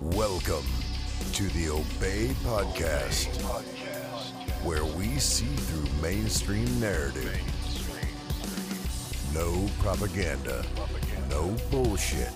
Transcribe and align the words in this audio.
Welcome 0.00 0.64
to 1.32 1.48
the 1.48 1.70
Obey 1.70 2.28
Podcast, 2.44 3.26
where 4.62 4.84
we 4.84 5.18
see 5.18 5.46
through 5.46 5.88
mainstream 6.00 6.78
narrative. 6.78 7.40
No 9.34 9.68
propaganda, 9.80 10.64
no 11.30 11.56
bullshit, 11.72 12.30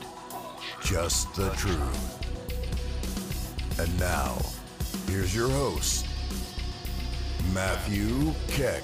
just 0.83 1.33
the 1.37 1.51
truth. 1.51 2.19
And 3.79 4.01
now, 4.01 4.37
here's 5.07 5.33
your 5.35 5.51
host, 5.51 6.05
Matthew 7.55 8.35
Keck. 8.49 8.83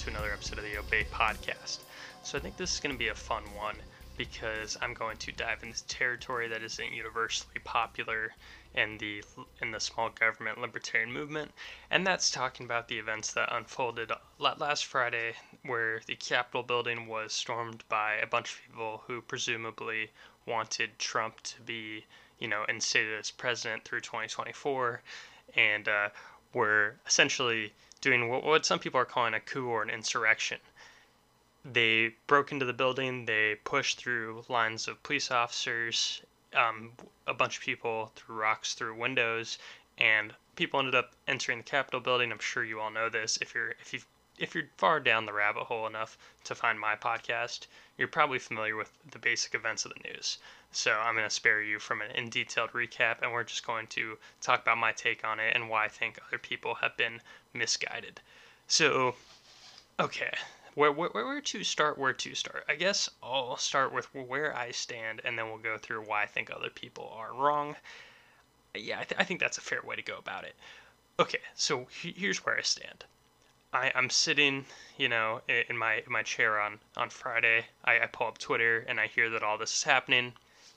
To 0.00 0.08
another 0.08 0.32
episode 0.32 0.58
of 0.58 0.64
the 0.64 0.78
Obey 0.78 1.04
Podcast. 1.12 1.80
So, 2.22 2.38
I 2.38 2.40
think 2.40 2.56
this 2.56 2.72
is 2.72 2.80
going 2.80 2.94
to 2.94 2.98
be 2.98 3.08
a 3.08 3.14
fun 3.14 3.54
one 3.54 3.82
because 4.16 4.78
I'm 4.80 4.94
going 4.94 5.18
to 5.18 5.32
dive 5.32 5.62
into 5.62 5.86
territory 5.86 6.48
that 6.48 6.62
isn't 6.62 6.92
universally 6.92 7.60
popular 7.64 8.32
in 8.74 8.96
the 8.96 9.22
in 9.60 9.72
the 9.72 9.80
small 9.80 10.08
government 10.08 10.58
libertarian 10.58 11.12
movement, 11.12 11.52
and 11.90 12.06
that's 12.06 12.30
talking 12.30 12.64
about 12.64 12.88
the 12.88 12.98
events 12.98 13.32
that 13.34 13.54
unfolded 13.54 14.10
last 14.38 14.86
Friday, 14.86 15.34
where 15.64 16.00
the 16.06 16.16
Capitol 16.16 16.62
building 16.62 17.06
was 17.06 17.34
stormed 17.34 17.84
by 17.90 18.14
a 18.14 18.26
bunch 18.26 18.52
of 18.52 18.60
people 18.66 19.02
who 19.06 19.20
presumably 19.20 20.10
wanted 20.46 20.98
Trump 20.98 21.42
to 21.42 21.60
be, 21.60 22.06
you 22.38 22.48
know, 22.48 22.64
instated 22.70 23.18
as 23.18 23.30
president 23.30 23.84
through 23.84 24.00
2024, 24.00 25.02
and 25.56 25.88
uh, 25.88 26.08
were 26.54 26.96
essentially 27.06 27.74
doing 28.00 28.28
what, 28.28 28.44
what 28.44 28.66
some 28.66 28.78
people 28.78 29.00
are 29.00 29.04
calling 29.04 29.34
a 29.34 29.40
coup 29.40 29.66
or 29.66 29.82
an 29.82 29.90
insurrection. 29.90 30.58
They 31.64 32.14
broke 32.26 32.52
into 32.52 32.64
the 32.64 32.72
building, 32.72 33.26
they 33.26 33.56
pushed 33.64 33.98
through 33.98 34.44
lines 34.48 34.88
of 34.88 35.02
police 35.02 35.30
officers, 35.30 36.22
um, 36.54 36.92
a 37.26 37.34
bunch 37.34 37.58
of 37.58 37.62
people 37.62 38.12
threw 38.16 38.36
rocks 38.36 38.74
through 38.74 38.94
windows, 38.94 39.58
and 39.98 40.34
people 40.56 40.80
ended 40.80 40.94
up 40.94 41.12
entering 41.28 41.58
the 41.58 41.64
Capitol 41.64 42.00
building. 42.00 42.32
I'm 42.32 42.38
sure 42.38 42.64
you 42.64 42.80
all 42.80 42.90
know 42.90 43.08
this. 43.08 43.38
If 43.40 43.54
you're 43.54 43.70
if 43.80 43.92
you 43.92 44.00
if 44.38 44.54
you're 44.54 44.68
far 44.78 45.00
down 45.00 45.26
the 45.26 45.32
rabbit 45.32 45.64
hole 45.64 45.86
enough 45.86 46.16
to 46.44 46.54
find 46.54 46.80
my 46.80 46.96
podcast, 46.96 47.66
you're 48.00 48.08
probably 48.08 48.38
familiar 48.38 48.76
with 48.76 48.90
the 49.10 49.18
basic 49.18 49.54
events 49.54 49.84
of 49.84 49.92
the 49.92 50.08
news. 50.08 50.38
So 50.72 50.90
I'm 50.90 51.14
going 51.14 51.28
to 51.28 51.34
spare 51.34 51.60
you 51.60 51.78
from 51.78 52.00
an 52.00 52.10
in 52.12 52.30
detailed 52.30 52.70
recap, 52.72 53.20
and 53.20 53.30
we're 53.30 53.44
just 53.44 53.66
going 53.66 53.88
to 53.88 54.16
talk 54.40 54.62
about 54.62 54.78
my 54.78 54.92
take 54.92 55.22
on 55.22 55.38
it 55.38 55.54
and 55.54 55.68
why 55.68 55.84
I 55.84 55.88
think 55.88 56.18
other 56.26 56.38
people 56.38 56.76
have 56.76 56.96
been 56.96 57.20
misguided. 57.52 58.22
So, 58.68 59.16
okay, 60.00 60.32
where, 60.74 60.90
where, 60.90 61.10
where 61.10 61.42
to 61.42 61.62
start? 61.62 61.98
Where 61.98 62.14
to 62.14 62.34
start? 62.34 62.64
I 62.70 62.74
guess 62.74 63.10
I'll 63.22 63.58
start 63.58 63.92
with 63.92 64.06
where 64.14 64.56
I 64.56 64.70
stand, 64.70 65.20
and 65.22 65.38
then 65.38 65.48
we'll 65.48 65.58
go 65.58 65.76
through 65.76 66.00
why 66.00 66.22
I 66.22 66.26
think 66.26 66.50
other 66.50 66.70
people 66.70 67.12
are 67.14 67.34
wrong. 67.34 67.76
Yeah, 68.74 69.00
I, 69.00 69.04
th- 69.04 69.20
I 69.20 69.24
think 69.24 69.40
that's 69.40 69.58
a 69.58 69.62
fair 69.62 69.82
way 69.84 69.96
to 69.96 70.02
go 70.02 70.16
about 70.16 70.44
it. 70.44 70.54
Okay, 71.18 71.40
so 71.54 71.86
he- 72.00 72.14
here's 72.16 72.46
where 72.46 72.56
I 72.56 72.62
stand. 72.62 73.04
I, 73.72 73.92
I'm 73.94 74.10
sitting, 74.10 74.66
you 74.96 75.08
know, 75.08 75.42
in 75.48 75.76
my 75.76 76.02
in 76.04 76.10
my 76.12 76.22
chair 76.22 76.60
on 76.60 76.80
on 76.96 77.10
Friday. 77.10 77.66
I, 77.84 78.00
I 78.00 78.06
pull 78.06 78.26
up 78.26 78.38
Twitter 78.38 78.84
and 78.88 78.98
I 78.98 79.06
hear 79.06 79.30
that 79.30 79.42
all 79.42 79.58
this 79.58 79.72
is 79.72 79.82
happening, 79.84 80.32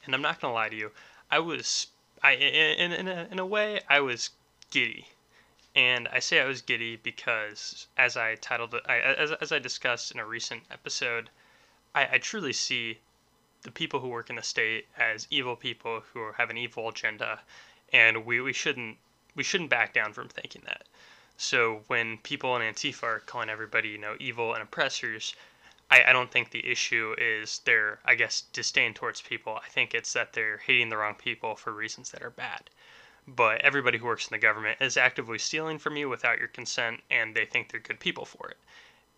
and 0.06 0.14
I'm 0.14 0.22
not 0.22 0.40
gonna 0.40 0.54
lie 0.54 0.70
to 0.70 0.76
you, 0.76 0.92
I 1.32 1.40
was 1.40 1.88
I 2.22 2.34
in 2.34 2.92
in 2.92 3.08
a, 3.08 3.28
in 3.32 3.40
a 3.40 3.46
way 3.46 3.82
I 3.90 4.00
was 4.00 4.30
giddy, 4.70 5.08
and 5.76 6.08
I 6.10 6.20
say 6.20 6.40
I 6.40 6.46
was 6.46 6.62
giddy 6.62 6.98
because 6.98 7.88
as 7.98 8.16
I 8.16 8.36
titled 8.36 8.76
it, 8.76 8.84
I, 8.88 9.00
as 9.00 9.32
as 9.32 9.52
I 9.52 9.58
discussed 9.58 10.12
in 10.12 10.20
a 10.20 10.26
recent 10.26 10.62
episode, 10.70 11.32
I, 11.96 12.08
I 12.14 12.18
truly 12.20 12.54
see 12.54 13.00
the 13.64 13.72
people 13.72 14.00
who 14.02 14.10
work 14.10 14.30
in 14.30 14.36
the 14.36 14.44
state 14.44 14.88
as 14.98 15.28
evil 15.32 15.56
people 15.56 16.04
who 16.14 16.32
have 16.34 16.52
an 16.52 16.58
evil 16.58 16.90
agenda, 16.90 17.40
and 17.92 18.26
we, 18.26 18.40
we 18.42 18.54
shouldn't 18.54 18.98
we 19.34 19.44
shouldn't 19.44 19.72
back 19.72 19.94
down 19.94 20.14
from 20.14 20.30
thinking 20.30 20.62
that. 20.66 20.84
So 21.38 21.84
when 21.88 22.20
people 22.20 22.56
in 22.56 22.62
Antifa 22.62 23.04
are 23.04 23.20
calling 23.20 23.50
everybody, 23.50 23.90
you 23.90 23.98
know, 23.98 24.16
evil 24.20 24.54
and 24.54 24.62
oppressors, 24.62 25.36
I, 25.90 26.04
I 26.06 26.14
don't 26.14 26.32
think 26.32 26.50
the 26.52 26.68
issue 26.68 27.16
is 27.18 27.60
their, 27.60 28.00
I 28.06 28.16
guess, 28.16 28.42
disdain 28.42 28.94
towards 28.94 29.22
people. 29.22 29.60
I 29.64 29.68
think 29.68 29.94
it's 29.94 30.14
that 30.14 30.34
they're 30.34 30.58
hating 30.58 30.90
the 30.90 30.98
wrong 30.98 31.16
people 31.16 31.56
for 31.56 31.72
reasons 31.72 32.12
that 32.12 32.24
are 32.24 32.30
bad. 32.30 32.70
But 33.28 33.62
everybody 33.62 33.98
who 33.98 34.06
works 34.06 34.28
in 34.28 34.34
the 34.34 34.38
government 34.38 34.82
is 34.82 34.98
actively 34.98 35.38
stealing 35.38 35.80
from 35.80 35.98
you 35.98 36.10
without 36.10 36.40
your 36.40 36.48
consent, 36.48 37.04
and 37.10 37.36
they 37.36 37.46
think 37.46 37.70
they're 37.70 37.80
good 37.80 38.00
people 38.00 38.26
for 38.26 38.50
it. 38.50 38.58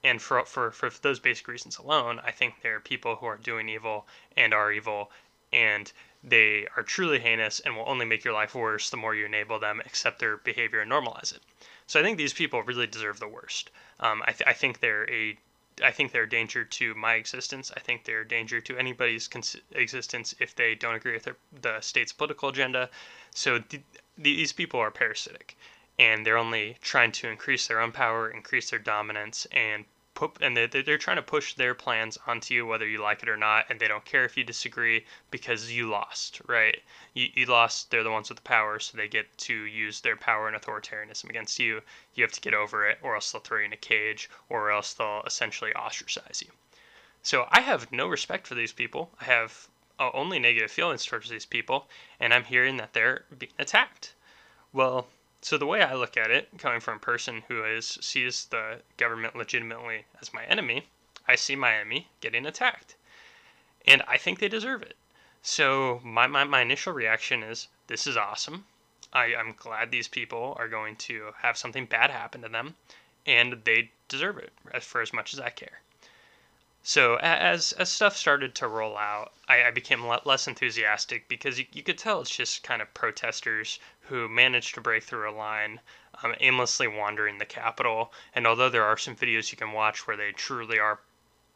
And 0.04 0.22
for, 0.22 0.46
for, 0.46 0.72
for 0.72 0.90
those 0.90 1.20
basic 1.20 1.48
reasons 1.48 1.78
alone, 1.78 2.20
I 2.24 2.32
think 2.32 2.62
there 2.62 2.76
are 2.76 2.82
people 2.82 3.16
who 3.16 3.26
are 3.26 3.38
doing 3.38 3.70
evil 3.70 4.08
and 4.38 4.54
are 4.54 4.72
evil, 4.72 5.12
and 5.52 5.92
they 6.24 6.68
are 6.76 6.84
truly 6.84 7.20
heinous 7.20 7.60
and 7.60 7.76
will 7.76 7.88
only 7.88 8.06
make 8.06 8.24
your 8.24 8.34
life 8.34 8.54
worse 8.54 8.90
the 8.90 8.98
more 8.98 9.16
you 9.16 9.26
enable 9.26 9.60
them 9.60 9.82
accept 9.86 10.20
their 10.20 10.38
behavior 10.38 10.82
and 10.82 10.92
normalize 10.92 11.34
it. 11.34 11.42
So 11.88 12.00
I 12.00 12.04
think 12.04 12.18
these 12.18 12.34
people 12.34 12.64
really 12.64 12.88
deserve 12.88 13.20
the 13.20 13.28
worst. 13.28 13.70
Um, 14.00 14.24
I, 14.26 14.32
th- 14.32 14.48
I 14.48 14.54
think 14.54 14.80
they're 14.80 15.10
a 15.10 15.38
I 15.84 15.92
think 15.92 16.14
they're 16.14 16.24
a 16.24 16.30
danger 16.30 16.64
to 16.64 16.96
my 16.96 17.16
existence. 17.16 17.70
I 17.76 17.82
think 17.82 18.06
they're 18.06 18.22
a 18.22 18.28
danger 18.28 18.62
to 18.62 18.78
anybody's 18.78 19.28
cons- 19.28 19.58
existence 19.72 20.34
if 20.40 20.56
they 20.56 20.74
don't 20.74 20.96
agree 20.96 21.12
with 21.12 21.24
their, 21.24 21.36
the 21.62 21.82
state's 21.82 22.14
political 22.14 22.48
agenda. 22.48 22.90
So 23.32 23.60
th- 23.60 23.84
these 24.18 24.54
people 24.54 24.80
are 24.80 24.90
parasitic, 24.90 25.58
and 26.00 26.26
they're 26.26 26.38
only 26.38 26.78
trying 26.82 27.12
to 27.14 27.28
increase 27.28 27.68
their 27.68 27.82
own 27.82 27.92
power, 27.92 28.30
increase 28.30 28.70
their 28.70 28.80
dominance, 28.80 29.46
and 29.52 29.84
put 30.16 30.38
and 30.42 30.56
they're, 30.56 30.68
they're 30.68 30.98
trying 30.98 31.18
to 31.18 31.22
push 31.22 31.54
their 31.54 31.76
plans 31.76 32.18
onto 32.26 32.54
you 32.54 32.66
whether 32.66 32.88
you 32.88 33.02
like 33.02 33.22
it 33.22 33.30
or 33.30 33.38
not 33.38 33.66
and 33.70 33.80
they 33.80 33.88
don't 33.88 34.06
care 34.06 34.26
if 34.26 34.36
you 34.36 34.44
disagree 34.44 35.06
because 35.30 35.72
you 35.72 35.88
lost 35.88 36.42
right? 36.48 36.82
You, 37.14 37.28
you 37.34 37.46
lost 37.46 37.92
they're 37.92 38.04
the 38.04 38.12
ones 38.12 38.30
with 38.30 38.38
the 38.38 38.42
power 38.42 38.80
so 38.80 38.98
they 38.98 39.08
get 39.08 39.38
to 39.40 39.54
use 39.54 40.02
their 40.02 40.16
power 40.16 40.48
and 40.48 40.56
authoritarianism 40.60 41.30
against 41.30 41.60
you. 41.60 41.82
You 42.16 42.24
have 42.24 42.32
to 42.32 42.42
get 42.42 42.54
over 42.54 42.88
it 42.88 42.98
or 43.04 43.16
else 43.16 43.32
they'll 43.32 43.42
throw 43.42 43.60
you 43.60 43.66
in 43.66 43.74
a 43.74 43.78
cage 43.78 44.30
or 44.50 44.72
else 44.72 44.94
they'll 44.94 45.24
essentially 45.28 45.74
ostracize 45.76 46.42
you. 46.44 46.52
So 47.22 47.48
i 47.52 47.62
have 47.62 47.92
no 47.92 48.08
respect 48.08 48.48
for 48.48 48.56
these 48.56 48.74
people. 48.74 49.12
I 49.22 49.26
have 49.26 49.68
uh, 50.00 50.10
only 50.14 50.40
negative 50.40 50.72
feelings 50.72 51.06
towards 51.06 51.30
these 51.30 51.46
people 51.46 51.88
and 52.20 52.34
i'm 52.34 52.46
hearing 52.46 52.78
that 52.78 52.94
they're 52.94 53.26
being 53.38 53.54
attacked. 53.60 54.14
Well 54.74 55.08
so 55.46 55.60
the 55.60 55.68
way 55.68 55.84
I 55.84 55.94
look 55.94 56.18
at 56.18 56.32
it, 56.32 56.50
coming 56.58 56.80
from 56.80 56.98
a 56.98 57.00
person 57.00 57.44
who 57.48 57.64
is 57.64 58.00
sees 58.02 58.46
the 58.46 58.82
government 58.98 59.36
legitimately 59.36 60.06
as 60.20 60.34
my 60.34 60.44
enemy, 60.46 60.88
I 61.28 61.36
see 61.36 61.56
my 61.56 61.76
enemy 61.76 62.10
getting 62.20 62.48
attacked. 62.48 62.96
And 63.88 64.02
I 64.08 64.18
think 64.18 64.40
they 64.40 64.48
deserve 64.48 64.82
it. 64.82 64.98
So 65.44 66.02
my, 66.04 66.26
my, 66.26 66.46
my 66.46 66.62
initial 66.62 66.94
reaction 66.94 67.44
is 67.44 67.68
this 67.86 68.08
is 68.08 68.18
awesome. 68.18 68.66
I, 69.14 69.36
I'm 69.36 69.54
glad 69.56 69.92
these 69.92 70.08
people 70.08 70.56
are 70.58 70.68
going 70.68 70.96
to 70.96 71.36
have 71.38 71.58
something 71.58 71.86
bad 71.86 72.10
happen 72.10 72.42
to 72.42 72.50
them, 72.50 72.76
and 73.28 73.62
they 73.66 73.92
deserve 74.08 74.40
it 74.40 74.52
for 74.82 75.00
as 75.00 75.14
much 75.14 75.32
as 75.32 75.40
I 75.40 75.52
care. 75.52 75.82
So 76.88 77.16
as 77.16 77.72
as 77.72 77.92
stuff 77.92 78.16
started 78.16 78.54
to 78.54 78.68
roll 78.68 78.96
out, 78.96 79.34
I, 79.48 79.64
I 79.64 79.72
became 79.72 80.06
less 80.06 80.48
enthusiastic 80.48 81.28
because 81.28 81.58
you, 81.58 81.66
you 81.74 81.82
could 81.82 81.98
tell 81.98 82.22
it's 82.22 82.30
just 82.30 82.62
kind 82.62 82.80
of 82.80 82.94
protesters 82.94 83.80
who 84.02 84.30
managed 84.30 84.76
to 84.76 84.82
break 84.82 85.02
through 85.02 85.28
a 85.28 85.34
line, 85.34 85.82
um, 86.24 86.36
aimlessly 86.40 86.88
wandering 86.88 87.40
the 87.40 87.46
Capitol. 87.46 88.14
And 88.36 88.46
although 88.46 88.70
there 88.70 88.84
are 88.84 89.00
some 89.00 89.16
videos 89.16 89.52
you 89.52 89.58
can 89.58 89.72
watch 89.72 90.06
where 90.06 90.16
they 90.16 90.32
truly 90.32 90.78
are, 90.78 91.00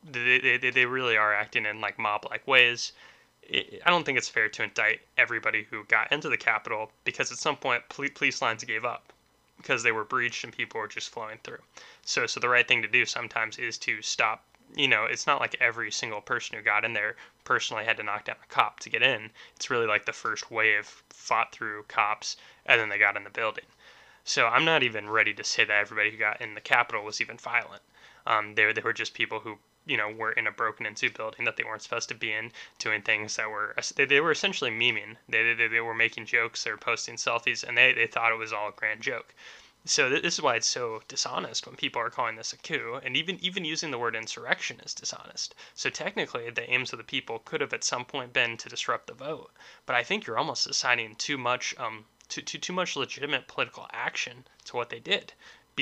they, 0.04 0.58
they, 0.58 0.72
they 0.72 0.86
really 0.88 1.16
are 1.16 1.36
acting 1.36 1.68
in 1.68 1.80
like 1.80 2.00
mob-like 2.00 2.48
ways. 2.48 2.94
It, 3.44 3.84
I 3.86 3.92
don't 3.92 4.06
think 4.06 4.18
it's 4.18 4.30
fair 4.30 4.50
to 4.50 4.64
indict 4.64 5.02
everybody 5.16 5.68
who 5.70 5.84
got 5.84 6.12
into 6.12 6.30
the 6.30 6.38
Capitol 6.38 6.92
because 7.04 7.32
at 7.32 7.38
some 7.38 7.56
point 7.56 7.88
police 7.90 8.42
lines 8.42 8.64
gave 8.64 8.84
up 8.84 9.14
because 9.58 9.84
they 9.84 9.92
were 9.92 10.06
breached 10.06 10.44
and 10.44 10.52
people 10.52 10.80
were 10.80 10.88
just 10.88 11.12
flowing 11.12 11.38
through. 11.44 11.62
So 12.04 12.26
so 12.26 12.40
the 12.40 12.50
right 12.50 12.68
thing 12.68 12.82
to 12.82 12.88
do 12.88 13.06
sometimes 13.06 13.60
is 13.60 13.78
to 13.80 14.02
stop 14.02 14.44
you 14.76 14.88
know, 14.88 15.06
it's 15.06 15.28
not 15.28 15.40
like 15.40 15.56
every 15.60 15.92
single 15.92 16.22
person 16.22 16.56
who 16.56 16.64
got 16.64 16.86
in 16.86 16.94
there 16.94 17.16
personally 17.44 17.86
had 17.86 17.98
to 17.98 18.04
knock 18.04 18.26
down 18.26 18.36
a 18.44 18.48
cop 18.54 18.80
to 18.82 18.90
get 18.90 19.02
in. 19.02 19.32
It's 19.56 19.70
really 19.70 19.88
like 19.88 20.06
the 20.06 20.14
first 20.14 20.52
wave 20.52 21.04
fought 21.10 21.52
through 21.52 21.84
cops 21.88 22.38
and 22.66 22.80
then 22.80 22.90
they 22.90 22.98
got 22.98 23.18
in 23.18 23.24
the 23.24 23.30
building. 23.30 23.66
So 24.24 24.48
I'm 24.48 24.66
not 24.66 24.84
even 24.84 25.10
ready 25.10 25.34
to 25.34 25.44
say 25.44 25.64
that 25.64 25.80
everybody 25.80 26.12
who 26.12 26.18
got 26.18 26.42
in 26.42 26.54
the 26.54 26.62
Capitol 26.62 27.04
was 27.04 27.20
even 27.20 27.38
violent. 27.38 27.82
Um, 28.28 28.54
they, 28.56 28.72
they 28.74 28.82
were 28.82 28.94
just 28.94 29.14
people 29.14 29.40
who, 29.40 29.58
you 29.86 29.98
know, 29.98 30.10
were 30.10 30.34
in 30.34 30.46
a 30.46 30.52
broken 30.52 30.86
into 30.86 31.10
building 31.10 31.46
that 31.46 31.58
they 31.58 31.64
weren't 31.64 31.82
supposed 31.82 32.10
to 32.10 32.16
be 32.16 32.32
in, 32.32 32.52
doing 32.78 33.02
things 33.02 33.38
that 33.38 33.50
were, 33.50 33.76
they, 33.96 34.06
they 34.06 34.22
were 34.22 34.32
essentially 34.32 34.70
memeing. 34.70 35.16
They, 35.28 35.54
they, 35.54 35.68
they 35.68 35.80
were 35.80 35.96
making 35.96 36.28
jokes, 36.28 36.64
they 36.64 36.72
were 36.72 36.78
posting 36.78 37.16
selfies, 37.16 37.64
and 37.64 37.76
they, 37.76 37.94
they 37.94 38.06
thought 38.06 38.32
it 38.32 38.38
was 38.38 38.54
all 38.54 38.70
a 38.70 38.74
grand 38.74 39.02
joke. 39.02 39.34
So 39.86 40.10
th- 40.10 40.22
this 40.22 40.36
is 40.36 40.42
why 40.42 40.56
it's 40.56 40.68
so 40.68 41.02
dishonest 41.08 41.66
when 41.66 41.76
people 41.76 42.02
are 42.02 42.10
calling 42.10 42.36
this 42.36 42.54
a 42.54 42.58
coup, 42.58 43.00
and 43.04 43.16
even 43.16 43.40
even 43.40 43.64
using 43.64 43.92
the 43.92 43.98
word 43.98 44.16
insurrection 44.16 44.80
is 44.82 44.94
dishonest. 44.94 45.56
So 45.74 45.90
technically, 45.90 46.50
the 46.50 46.70
aims 46.70 46.92
of 46.92 46.98
the 46.98 47.04
people 47.04 47.40
could 47.40 47.62
have 47.62 47.74
at 47.74 47.84
some 47.84 48.06
point 48.06 48.34
been 48.34 48.58
to 48.58 48.70
disrupt 48.70 49.08
the 49.08 49.14
vote, 49.14 49.52
but 49.86 49.96
I 49.96 50.04
think 50.04 50.26
you're 50.26 50.38
almost 50.38 50.68
assigning 50.68 51.16
too 51.16 51.38
much 51.38 51.74
um 51.78 52.06
too 52.28 52.42
too, 52.42 52.58
too 52.58 52.74
much 52.74 52.96
legitimate 52.96 53.48
political 53.48 53.88
action 53.92 54.46
to 54.66 54.76
what 54.76 54.90
they 54.90 55.00
did. 55.00 55.34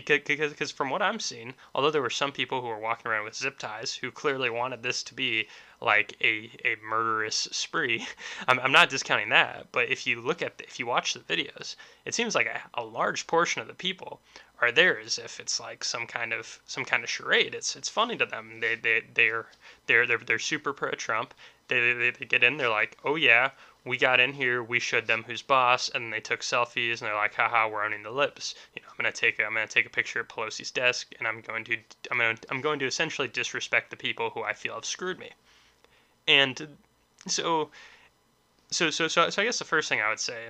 Because, 0.01 0.19
because, 0.25 0.51
because 0.51 0.71
from 0.71 0.89
what 0.89 1.01
I'm 1.01 1.19
seeing, 1.19 1.53
although 1.73 1.89
there 1.91 2.01
were 2.01 2.09
some 2.09 2.31
people 2.31 2.61
who 2.61 2.67
were 2.67 2.77
walking 2.77 3.09
around 3.09 3.25
with 3.25 3.35
zip 3.35 3.57
ties 3.57 3.95
who 3.95 4.11
clearly 4.11 4.49
wanted 4.49 4.83
this 4.83 5.01
to 5.03 5.13
be 5.13 5.47
like 5.81 6.15
a, 6.21 6.51
a 6.63 6.75
murderous 6.87 7.47
spree. 7.51 8.07
I'm, 8.47 8.59
I'm 8.59 8.71
not 8.71 8.89
discounting 8.89 9.29
that, 9.29 9.71
but 9.71 9.89
if 9.89 10.05
you 10.05 10.21
look 10.21 10.41
at 10.41 10.57
the, 10.57 10.65
if 10.65 10.79
you 10.79 10.85
watch 10.85 11.13
the 11.13 11.19
videos, 11.21 11.75
it 12.05 12.13
seems 12.13 12.35
like 12.35 12.47
a, 12.47 12.61
a 12.79 12.83
large 12.83 13.25
portion 13.25 13.61
of 13.61 13.67
the 13.67 13.73
people 13.73 14.21
are 14.59 14.71
there 14.71 14.99
as 14.99 15.17
if 15.17 15.39
it's 15.39 15.59
like 15.59 15.83
some 15.83 16.07
kind 16.07 16.33
of 16.33 16.59
some 16.65 16.83
kind 16.83 17.03
of 17.03 17.09
charade. 17.09 17.53
It's 17.53 17.75
it's 17.75 17.89
funny 17.89 18.17
to 18.17 18.25
them. 18.25 18.59
They 18.59 18.75
they 18.75 19.03
they're 19.13 19.47
they're 19.85 20.07
they're, 20.07 20.17
they're 20.17 20.39
super 20.39 20.73
pro 20.73 20.91
Trump. 20.91 21.33
They, 21.67 21.93
they, 21.93 22.11
they 22.11 22.25
get 22.25 22.43
in. 22.43 22.57
They're 22.57 22.69
like, 22.69 22.97
oh 23.03 23.15
yeah, 23.15 23.51
we 23.87 23.97
got 23.97 24.19
in 24.19 24.33
here, 24.33 24.63
we 24.63 24.79
showed 24.79 25.07
them 25.07 25.23
who's 25.23 25.41
boss, 25.41 25.89
and 25.89 26.11
they 26.11 26.19
took 26.19 26.41
selfies, 26.41 26.99
and 26.99 27.07
they're 27.07 27.15
like, 27.15 27.35
haha, 27.35 27.67
we're 27.67 27.83
owning 27.83 28.03
the 28.03 28.11
lips. 28.11 28.55
You 28.75 28.81
know, 28.81 28.87
I'm 28.89 28.97
gonna 28.97 29.11
take 29.11 29.39
a, 29.39 29.45
I'm 29.45 29.53
gonna 29.53 29.67
take 29.67 29.85
a 29.85 29.89
picture 29.89 30.19
of 30.19 30.27
Pelosi's 30.27 30.71
desk, 30.71 31.13
and 31.19 31.27
I'm 31.27 31.41
going 31.41 31.63
to 31.65 31.77
I'm 32.11 32.17
going 32.17 32.37
to, 32.37 32.47
I'm 32.51 32.61
going 32.61 32.79
to 32.79 32.85
essentially 32.85 33.27
disrespect 33.27 33.89
the 33.89 33.97
people 33.97 34.29
who 34.29 34.43
I 34.43 34.53
feel 34.53 34.75
have 34.75 34.85
screwed 34.85 35.19
me. 35.19 35.31
And 36.27 36.77
so, 37.27 37.69
so, 38.71 38.89
so, 38.89 39.07
so, 39.07 39.29
so 39.29 39.41
I 39.41 39.45
guess 39.45 39.59
the 39.59 39.65
first 39.65 39.89
thing 39.89 40.01
I 40.01 40.09
would 40.09 40.19
say 40.19 40.49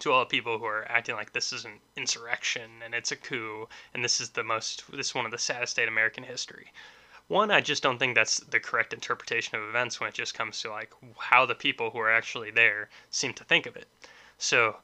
to 0.00 0.12
all 0.12 0.20
the 0.20 0.26
people 0.26 0.58
who 0.58 0.64
are 0.64 0.90
acting 0.90 1.16
like 1.16 1.32
this 1.32 1.52
is 1.52 1.64
an 1.64 1.80
insurrection 1.96 2.70
and 2.84 2.94
it's 2.94 3.12
a 3.12 3.16
coup 3.16 3.68
and 3.92 4.04
this 4.04 4.20
is 4.20 4.30
the 4.30 4.44
most, 4.44 4.84
this 4.92 5.08
is 5.08 5.14
one 5.14 5.24
of 5.24 5.30
the 5.30 5.38
saddest 5.38 5.76
day 5.76 5.82
in 5.82 5.88
American 5.88 6.24
history. 6.24 6.72
One, 7.28 7.50
I 7.50 7.60
just 7.60 7.82
don't 7.82 7.98
think 7.98 8.14
that's 8.14 8.38
the 8.38 8.58
correct 8.58 8.94
interpretation 8.94 9.56
of 9.56 9.68
events 9.68 10.00
when 10.00 10.08
it 10.08 10.14
just 10.14 10.32
comes 10.32 10.60
to 10.62 10.70
like 10.70 10.92
how 11.18 11.44
the 11.44 11.54
people 11.54 11.90
who 11.90 11.98
are 11.98 12.10
actually 12.10 12.50
there 12.50 12.88
seem 13.10 13.34
to 13.34 13.44
think 13.44 13.66
of 13.66 13.76
it. 13.76 13.86
So, 14.38 14.78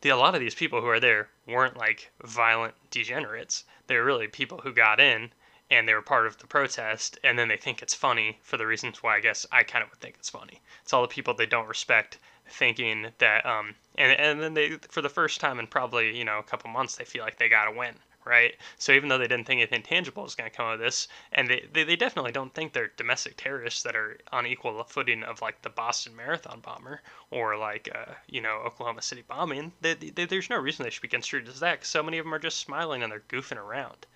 the, 0.00 0.08
a 0.08 0.16
lot 0.16 0.34
of 0.34 0.40
these 0.40 0.54
people 0.54 0.80
who 0.80 0.88
are 0.88 1.00
there 1.00 1.28
weren't 1.46 1.76
like 1.76 2.10
violent 2.22 2.74
degenerates. 2.90 3.64
They 3.86 3.96
were 3.96 4.04
really 4.04 4.26
people 4.26 4.58
who 4.58 4.72
got 4.72 5.00
in 5.00 5.32
and 5.70 5.86
they 5.86 5.92
were 5.94 6.02
part 6.02 6.26
of 6.26 6.38
the 6.38 6.46
protest, 6.46 7.18
and 7.24 7.38
then 7.38 7.48
they 7.48 7.56
think 7.56 7.82
it's 7.82 7.92
funny 7.92 8.38
for 8.42 8.56
the 8.56 8.66
reasons 8.66 9.02
why 9.02 9.16
I 9.16 9.20
guess 9.20 9.44
I 9.50 9.62
kind 9.62 9.82
of 9.82 9.90
would 9.90 10.00
think 10.00 10.14
it's 10.14 10.30
funny. 10.30 10.62
It's 10.82 10.92
all 10.92 11.02
the 11.02 11.08
people 11.08 11.34
they 11.34 11.44
don't 11.44 11.68
respect 11.68 12.18
thinking 12.48 13.08
that, 13.18 13.44
um, 13.44 13.74
and 13.96 14.12
and 14.12 14.40
then 14.40 14.54
they 14.54 14.78
for 14.88 15.02
the 15.02 15.08
first 15.08 15.40
time 15.40 15.58
in 15.58 15.66
probably 15.66 16.16
you 16.16 16.24
know 16.24 16.38
a 16.38 16.42
couple 16.42 16.70
months 16.70 16.96
they 16.96 17.04
feel 17.04 17.24
like 17.24 17.38
they 17.38 17.48
got 17.48 17.64
to 17.64 17.72
win, 17.72 17.96
right? 18.26 18.54
So 18.76 18.92
even 18.92 19.08
though 19.08 19.18
they 19.18 19.28
didn't 19.28 19.46
think 19.46 19.60
anything 19.60 19.82
tangible 19.82 20.24
was 20.24 20.34
going 20.34 20.50
to 20.50 20.56
come 20.56 20.68
of 20.68 20.80
this, 20.80 21.08
and 21.32 21.48
they, 21.48 21.66
they, 21.72 21.84
they 21.84 21.96
definitely 21.96 22.32
don't 22.32 22.52
think 22.52 22.72
they're 22.72 22.90
domestic 22.96 23.36
terrorists 23.36 23.82
that 23.84 23.94
are 23.94 24.18
on 24.32 24.46
equal 24.46 24.82
footing 24.84 25.22
of 25.22 25.40
like 25.40 25.62
the 25.62 25.70
Boston 25.70 26.14
Marathon 26.16 26.60
bomber 26.60 27.00
or 27.30 27.56
like 27.56 27.88
uh, 27.94 28.12
you 28.28 28.40
know 28.40 28.62
Oklahoma 28.66 29.02
City 29.02 29.22
bombing, 29.26 29.72
they, 29.80 29.94
they, 29.94 30.26
there's 30.26 30.50
no 30.50 30.56
reason 30.56 30.82
they 30.82 30.90
should 30.90 31.02
be 31.02 31.08
construed 31.08 31.48
as 31.48 31.60
that. 31.60 31.80
Cause 31.80 31.88
so 31.88 32.02
many 32.02 32.18
of 32.18 32.24
them 32.24 32.34
are 32.34 32.38
just 32.38 32.60
smiling 32.60 33.02
and 33.02 33.12
they're 33.12 33.20
goofing 33.28 33.58
around 33.58 34.06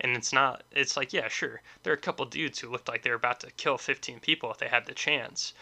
and 0.00 0.16
it's 0.16 0.32
not 0.32 0.62
it's 0.72 0.96
like 0.96 1.12
yeah 1.12 1.28
sure 1.28 1.60
there 1.82 1.92
are 1.92 1.96
a 1.96 2.00
couple 2.00 2.24
dudes 2.24 2.58
who 2.58 2.70
looked 2.70 2.88
like 2.88 3.02
they 3.02 3.10
were 3.10 3.16
about 3.16 3.40
to 3.40 3.50
kill 3.52 3.76
15 3.76 4.20
people 4.20 4.50
if 4.50 4.58
they 4.58 4.68
had 4.68 4.86
the 4.86 4.94
chance 4.94 5.52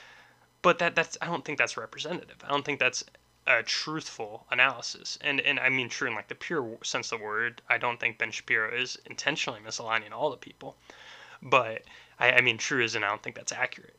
but 0.63 0.79
that 0.79 0.95
that's 0.95 1.17
i 1.23 1.27
don't 1.27 1.45
think 1.45 1.59
that's 1.59 1.77
representative 1.77 2.37
i 2.45 2.49
don't 2.49 2.65
think 2.65 2.79
that's 2.79 3.05
a 3.47 3.63
truthful 3.63 4.47
analysis. 4.51 5.19
And 5.21 5.41
and 5.41 5.61
i 5.61 5.69
mean 5.69 5.89
true 5.89 6.09
in 6.09 6.15
like 6.15 6.29
the 6.29 6.35
pure 6.35 6.79
sense 6.83 7.13
of 7.13 7.19
the 7.19 7.25
word 7.25 7.63
i 7.69 7.79
don't 7.79 8.01
think 8.01 8.19
ben 8.19 8.31
shapiro 8.31 8.75
is 8.75 8.99
intentionally 9.07 9.61
misaligning 9.61 10.13
all 10.13 10.31
the 10.31 10.37
people. 10.37 10.77
But 11.43 11.83
i, 12.19 12.33
I 12.33 12.41
mean 12.41 12.59
true 12.59 12.83
is 12.83 12.95
and 12.95 13.05
i 13.05 13.09
don't 13.09 13.23
think 13.23 13.37
that's 13.37 13.53
accurate. 13.53 13.97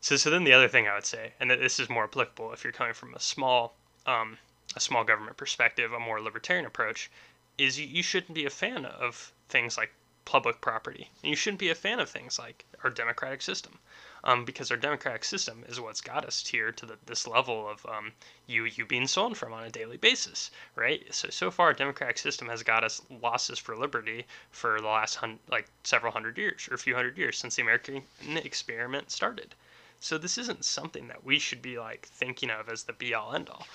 So 0.00 0.16
so 0.16 0.30
then 0.30 0.44
the 0.44 0.52
other 0.52 0.68
thing 0.68 0.88
i 0.88 0.94
would 0.94 1.06
say 1.06 1.32
and 1.40 1.50
this 1.50 1.78
is 1.78 1.88
more 1.88 2.04
applicable 2.04 2.52
if 2.52 2.64
you're 2.64 2.72
coming 2.72 2.94
from 2.94 3.14
a 3.14 3.20
small 3.20 3.74
um, 4.06 4.38
a 4.76 4.80
small 4.80 5.04
government 5.04 5.36
perspective 5.36 5.92
a 5.92 6.00
more 6.00 6.20
libertarian 6.20 6.66
approach 6.66 7.10
is 7.58 7.78
you, 7.78 7.86
you 7.86 8.02
shouldn't 8.02 8.34
be 8.34 8.46
a 8.46 8.50
fan 8.50 8.84
of 8.84 9.32
things 9.48 9.76
like 9.76 9.92
public 10.28 10.60
property. 10.60 11.10
And 11.22 11.30
you 11.30 11.36
shouldn't 11.36 11.58
be 11.58 11.70
a 11.70 11.74
fan 11.74 12.00
of 12.00 12.10
things 12.10 12.38
like 12.38 12.66
our 12.84 12.90
democratic 12.90 13.40
system, 13.40 13.78
um, 14.28 14.44
because 14.44 14.70
our 14.70 14.76
democratic 14.76 15.24
system 15.24 15.64
is 15.68 15.80
what's 15.80 16.02
got 16.02 16.26
us 16.26 16.46
here 16.46 16.70
to 16.70 16.84
the, 16.84 16.98
this 17.06 17.26
level 17.26 17.66
of 17.66 17.86
um, 17.86 18.12
you 18.46 18.66
you 18.66 18.84
being 18.84 19.06
stolen 19.06 19.34
from 19.34 19.54
on 19.54 19.64
a 19.64 19.70
daily 19.70 19.96
basis, 19.96 20.50
right? 20.76 21.02
So 21.14 21.30
so 21.30 21.50
far, 21.50 21.68
our 21.68 21.72
democratic 21.72 22.18
system 22.18 22.46
has 22.48 22.62
got 22.62 22.84
us 22.84 23.00
losses 23.22 23.58
for 23.58 23.74
liberty 23.74 24.26
for 24.50 24.82
the 24.82 24.86
last 24.86 25.14
hun- 25.14 25.38
like 25.50 25.66
several 25.82 26.12
hundred 26.12 26.36
years 26.36 26.68
or 26.70 26.74
a 26.74 26.78
few 26.78 26.94
hundred 26.94 27.16
years 27.16 27.38
since 27.38 27.56
the 27.56 27.62
American 27.62 28.02
experiment 28.36 29.10
started. 29.10 29.54
So 29.98 30.18
this 30.18 30.36
isn't 30.36 30.62
something 30.62 31.08
that 31.08 31.24
we 31.24 31.38
should 31.38 31.62
be 31.62 31.78
like 31.78 32.06
thinking 32.06 32.50
of 32.50 32.68
as 32.68 32.82
the 32.82 32.92
be 32.92 33.14
all 33.14 33.34
end 33.34 33.48
all. 33.48 33.66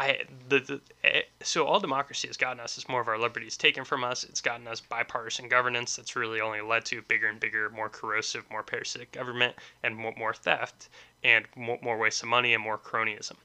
I 0.00 0.24
the, 0.48 0.60
the 0.60 0.80
eh, 1.04 1.22
so 1.42 1.66
all 1.66 1.78
democracy 1.78 2.26
has 2.26 2.38
gotten 2.38 2.58
us 2.58 2.78
is 2.78 2.88
more 2.88 3.02
of 3.02 3.08
our 3.08 3.18
liberties 3.18 3.58
taken 3.58 3.84
from 3.84 4.02
us. 4.02 4.24
It's 4.24 4.40
gotten 4.40 4.66
us 4.66 4.80
bipartisan 4.80 5.46
governance 5.50 5.94
that's 5.94 6.16
really 6.16 6.40
only 6.40 6.62
led 6.62 6.86
to 6.86 7.02
bigger 7.02 7.28
and 7.28 7.38
bigger, 7.38 7.68
more 7.68 7.90
corrosive, 7.90 8.50
more 8.50 8.62
parasitic 8.62 9.12
government 9.12 9.56
and 9.82 9.94
more, 9.94 10.14
more 10.16 10.32
theft 10.32 10.88
and 11.22 11.46
more, 11.54 11.78
more 11.82 11.98
waste 11.98 12.22
of 12.22 12.30
money 12.30 12.54
and 12.54 12.62
more 12.62 12.78
cronyism. 12.78 13.36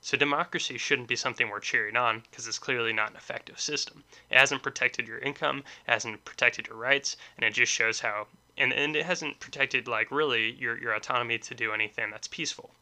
So 0.00 0.16
democracy 0.16 0.76
shouldn't 0.76 1.06
be 1.06 1.14
something 1.14 1.48
we're 1.48 1.60
cheering 1.60 1.96
on 1.96 2.24
because 2.28 2.48
it's 2.48 2.58
clearly 2.58 2.92
not 2.92 3.10
an 3.10 3.16
effective 3.16 3.60
system. 3.60 4.02
It 4.28 4.38
hasn't 4.38 4.64
protected 4.64 5.06
your 5.06 5.20
income, 5.20 5.58
it 5.86 5.92
hasn't 5.92 6.24
protected 6.24 6.66
your 6.66 6.78
rights, 6.78 7.16
and 7.36 7.44
it 7.44 7.54
just 7.54 7.70
shows 7.72 8.00
how 8.00 8.26
and, 8.58 8.72
and 8.72 8.96
it 8.96 9.06
hasn't 9.06 9.38
protected 9.38 9.86
like 9.86 10.10
really 10.10 10.50
your, 10.50 10.76
your 10.78 10.94
autonomy 10.94 11.38
to 11.38 11.54
do 11.54 11.72
anything 11.72 12.10
that's 12.10 12.26
peaceful. 12.26 12.74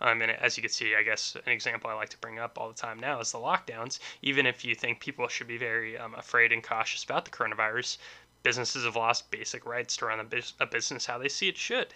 Um, 0.00 0.22
and 0.22 0.30
as 0.30 0.56
you 0.56 0.62
can 0.62 0.70
see, 0.70 0.94
I 0.94 1.02
guess 1.02 1.36
an 1.46 1.52
example 1.52 1.90
I 1.90 1.94
like 1.94 2.10
to 2.10 2.18
bring 2.18 2.38
up 2.38 2.56
all 2.56 2.68
the 2.68 2.74
time 2.74 2.98
now 3.00 3.20
is 3.20 3.32
the 3.32 3.38
lockdowns. 3.38 3.98
Even 4.22 4.46
if 4.46 4.64
you 4.64 4.74
think 4.74 5.00
people 5.00 5.26
should 5.28 5.48
be 5.48 5.58
very 5.58 5.98
um, 5.98 6.14
afraid 6.14 6.52
and 6.52 6.62
cautious 6.62 7.02
about 7.02 7.24
the 7.24 7.30
coronavirus, 7.30 7.98
businesses 8.42 8.84
have 8.84 8.96
lost 8.96 9.30
basic 9.30 9.66
rights 9.66 9.96
to 9.96 10.06
run 10.06 10.20
a, 10.60 10.66
business 10.66 11.06
how 11.06 11.18
they 11.18 11.28
see 11.28 11.48
it 11.48 11.56
should. 11.56 11.94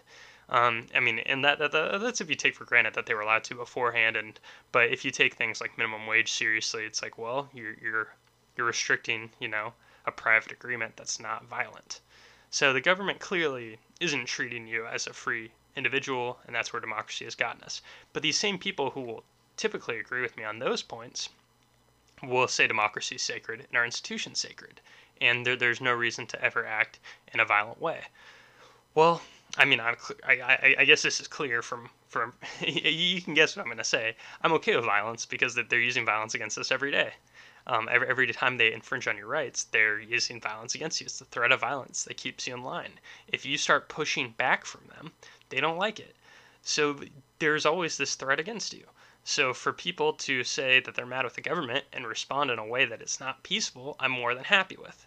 Um, 0.48 0.86
I 0.94 1.00
mean, 1.00 1.20
and 1.20 1.44
that, 1.44 1.58
that, 1.60 1.72
that's 1.72 2.20
if 2.20 2.28
you 2.28 2.34
take 2.34 2.56
for 2.56 2.64
granted 2.64 2.94
that 2.94 3.06
they 3.06 3.14
were 3.14 3.20
allowed 3.20 3.44
to 3.44 3.54
beforehand. 3.54 4.16
And 4.16 4.38
but 4.72 4.90
if 4.90 5.04
you 5.04 5.10
take 5.10 5.34
things 5.34 5.60
like 5.60 5.78
minimum 5.78 6.06
wage 6.06 6.32
seriously, 6.32 6.84
it's 6.84 7.02
like, 7.02 7.16
well, 7.16 7.48
you're 7.54 7.74
you're 7.80 8.08
you're 8.56 8.66
restricting, 8.66 9.30
you 9.38 9.48
know, 9.48 9.72
a 10.04 10.12
private 10.12 10.52
agreement 10.52 10.96
that's 10.96 11.20
not 11.20 11.44
violent. 11.46 12.00
So 12.50 12.72
the 12.72 12.80
government 12.80 13.20
clearly 13.20 13.78
isn't 14.00 14.26
treating 14.26 14.66
you 14.66 14.86
as 14.86 15.06
a 15.06 15.12
free 15.12 15.52
individual, 15.76 16.38
and 16.46 16.54
that's 16.54 16.72
where 16.72 16.80
democracy 16.80 17.24
has 17.24 17.34
gotten 17.34 17.62
us. 17.62 17.82
But 18.12 18.22
these 18.22 18.38
same 18.38 18.58
people 18.58 18.90
who 18.90 19.00
will 19.00 19.24
typically 19.56 19.98
agree 19.98 20.22
with 20.22 20.36
me 20.36 20.44
on 20.44 20.58
those 20.58 20.82
points 20.82 21.28
will 22.22 22.48
say 22.48 22.66
democracy 22.66 23.16
is 23.16 23.22
sacred 23.22 23.66
and 23.68 23.76
our 23.76 23.84
institutions 23.84 24.38
sacred, 24.38 24.80
and 25.20 25.44
there, 25.44 25.56
there's 25.56 25.80
no 25.80 25.92
reason 25.92 26.26
to 26.28 26.42
ever 26.42 26.66
act 26.66 26.98
in 27.32 27.40
a 27.40 27.44
violent 27.44 27.80
way. 27.80 28.02
Well, 28.94 29.22
I 29.56 29.64
mean, 29.64 29.80
I'm, 29.80 29.96
I, 30.26 30.76
I, 30.78 30.84
guess 30.84 31.02
this 31.02 31.20
is 31.20 31.28
clear 31.28 31.60
from 31.60 31.90
from 32.08 32.32
you 32.60 33.20
can 33.20 33.34
guess 33.34 33.54
what 33.54 33.62
I'm 33.62 33.68
going 33.68 33.78
to 33.78 33.84
say. 33.84 34.16
I'm 34.42 34.52
okay 34.54 34.76
with 34.76 34.84
violence 34.84 35.26
because 35.26 35.54
they're 35.54 35.78
using 35.78 36.06
violence 36.06 36.34
against 36.34 36.58
us 36.58 36.70
every 36.70 36.90
day. 36.90 37.12
Um, 37.66 37.88
every, 37.90 38.08
every 38.08 38.32
time 38.32 38.56
they 38.56 38.72
infringe 38.72 39.06
on 39.06 39.16
your 39.16 39.28
rights, 39.28 39.64
they're 39.64 40.00
using 40.00 40.40
violence 40.40 40.74
against 40.74 41.00
you. 41.00 41.04
It's 41.04 41.18
the 41.18 41.26
threat 41.26 41.52
of 41.52 41.60
violence 41.60 42.04
that 42.04 42.16
keeps 42.16 42.46
you 42.46 42.54
in 42.54 42.64
line. 42.64 42.98
If 43.28 43.46
you 43.46 43.56
start 43.56 43.88
pushing 43.88 44.30
back 44.30 44.64
from 44.64 44.88
them, 44.88 45.12
they 45.52 45.60
don't 45.60 45.76
like 45.76 46.00
it. 46.00 46.16
So 46.62 46.98
there's 47.38 47.66
always 47.66 47.98
this 47.98 48.14
threat 48.14 48.40
against 48.40 48.72
you. 48.72 48.86
So 49.22 49.52
for 49.52 49.72
people 49.72 50.14
to 50.14 50.42
say 50.42 50.80
that 50.80 50.94
they're 50.94 51.04
mad 51.04 51.24
with 51.24 51.34
the 51.34 51.42
government 51.42 51.84
and 51.92 52.06
respond 52.06 52.50
in 52.50 52.58
a 52.58 52.64
way 52.64 52.86
that 52.86 53.02
it's 53.02 53.20
not 53.20 53.42
peaceful, 53.42 53.94
I'm 54.00 54.12
more 54.12 54.34
than 54.34 54.44
happy 54.44 54.76
with. 54.76 55.06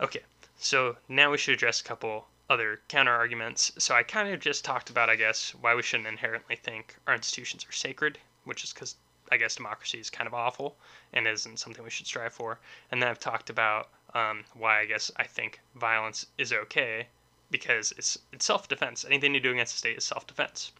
Okay, 0.00 0.22
so 0.56 0.96
now 1.08 1.32
we 1.32 1.38
should 1.38 1.54
address 1.54 1.80
a 1.80 1.84
couple 1.84 2.28
other 2.48 2.80
counter 2.86 3.12
arguments. 3.12 3.72
So 3.78 3.94
I 3.94 4.04
kind 4.04 4.32
of 4.32 4.38
just 4.38 4.64
talked 4.64 4.88
about, 4.88 5.10
I 5.10 5.16
guess, 5.16 5.54
why 5.56 5.74
we 5.74 5.82
shouldn't 5.82 6.08
inherently 6.08 6.54
think 6.54 6.94
our 7.08 7.14
institutions 7.14 7.66
are 7.68 7.72
sacred, 7.72 8.18
which 8.44 8.62
is 8.62 8.72
because 8.72 8.94
I 9.32 9.36
guess 9.36 9.56
democracy 9.56 9.98
is 9.98 10.08
kind 10.08 10.28
of 10.28 10.34
awful 10.34 10.76
and 11.12 11.26
isn't 11.26 11.58
something 11.58 11.82
we 11.82 11.90
should 11.90 12.06
strive 12.06 12.32
for. 12.32 12.60
And 12.92 13.02
then 13.02 13.08
I've 13.08 13.18
talked 13.18 13.50
about 13.50 13.88
um, 14.14 14.44
why 14.54 14.80
I 14.80 14.86
guess 14.86 15.10
I 15.16 15.24
think 15.24 15.60
violence 15.74 16.26
is 16.38 16.52
okay 16.52 17.08
because 17.50 17.92
it's 17.92 18.18
it's 18.32 18.44
self-defense. 18.44 19.04
Anything 19.04 19.34
you 19.34 19.40
do 19.40 19.52
against 19.52 19.74
the 19.74 19.78
state 19.78 19.96
is 19.98 20.04
self-defense. 20.04 20.72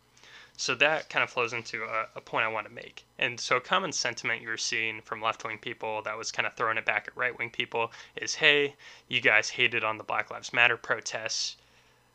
So 0.59 0.75
that 0.77 1.11
kind 1.11 1.23
of 1.23 1.29
flows 1.29 1.53
into 1.53 1.85
a, 1.85 2.07
a 2.17 2.21
point 2.21 2.47
I 2.47 2.49
want 2.49 2.67
to 2.67 2.73
make. 2.73 3.05
And 3.19 3.39
so 3.39 3.57
a 3.57 3.61
common 3.61 3.93
sentiment 3.93 4.41
you're 4.41 4.57
seeing 4.57 5.03
from 5.03 5.21
left-wing 5.21 5.59
people 5.59 6.01
that 6.03 6.17
was 6.17 6.33
kind 6.33 6.47
of 6.47 6.55
throwing 6.55 6.79
it 6.79 6.87
back 6.87 7.09
at 7.09 7.17
right-wing 7.17 7.51
people 7.51 7.93
is, 8.17 8.35
hey, 8.35 8.75
you 9.09 9.21
guys 9.21 9.51
hated 9.51 9.85
on 9.85 9.99
the 9.99 10.05
Black 10.05 10.31
Lives 10.31 10.55
Matter 10.55 10.79
protests, 10.79 11.57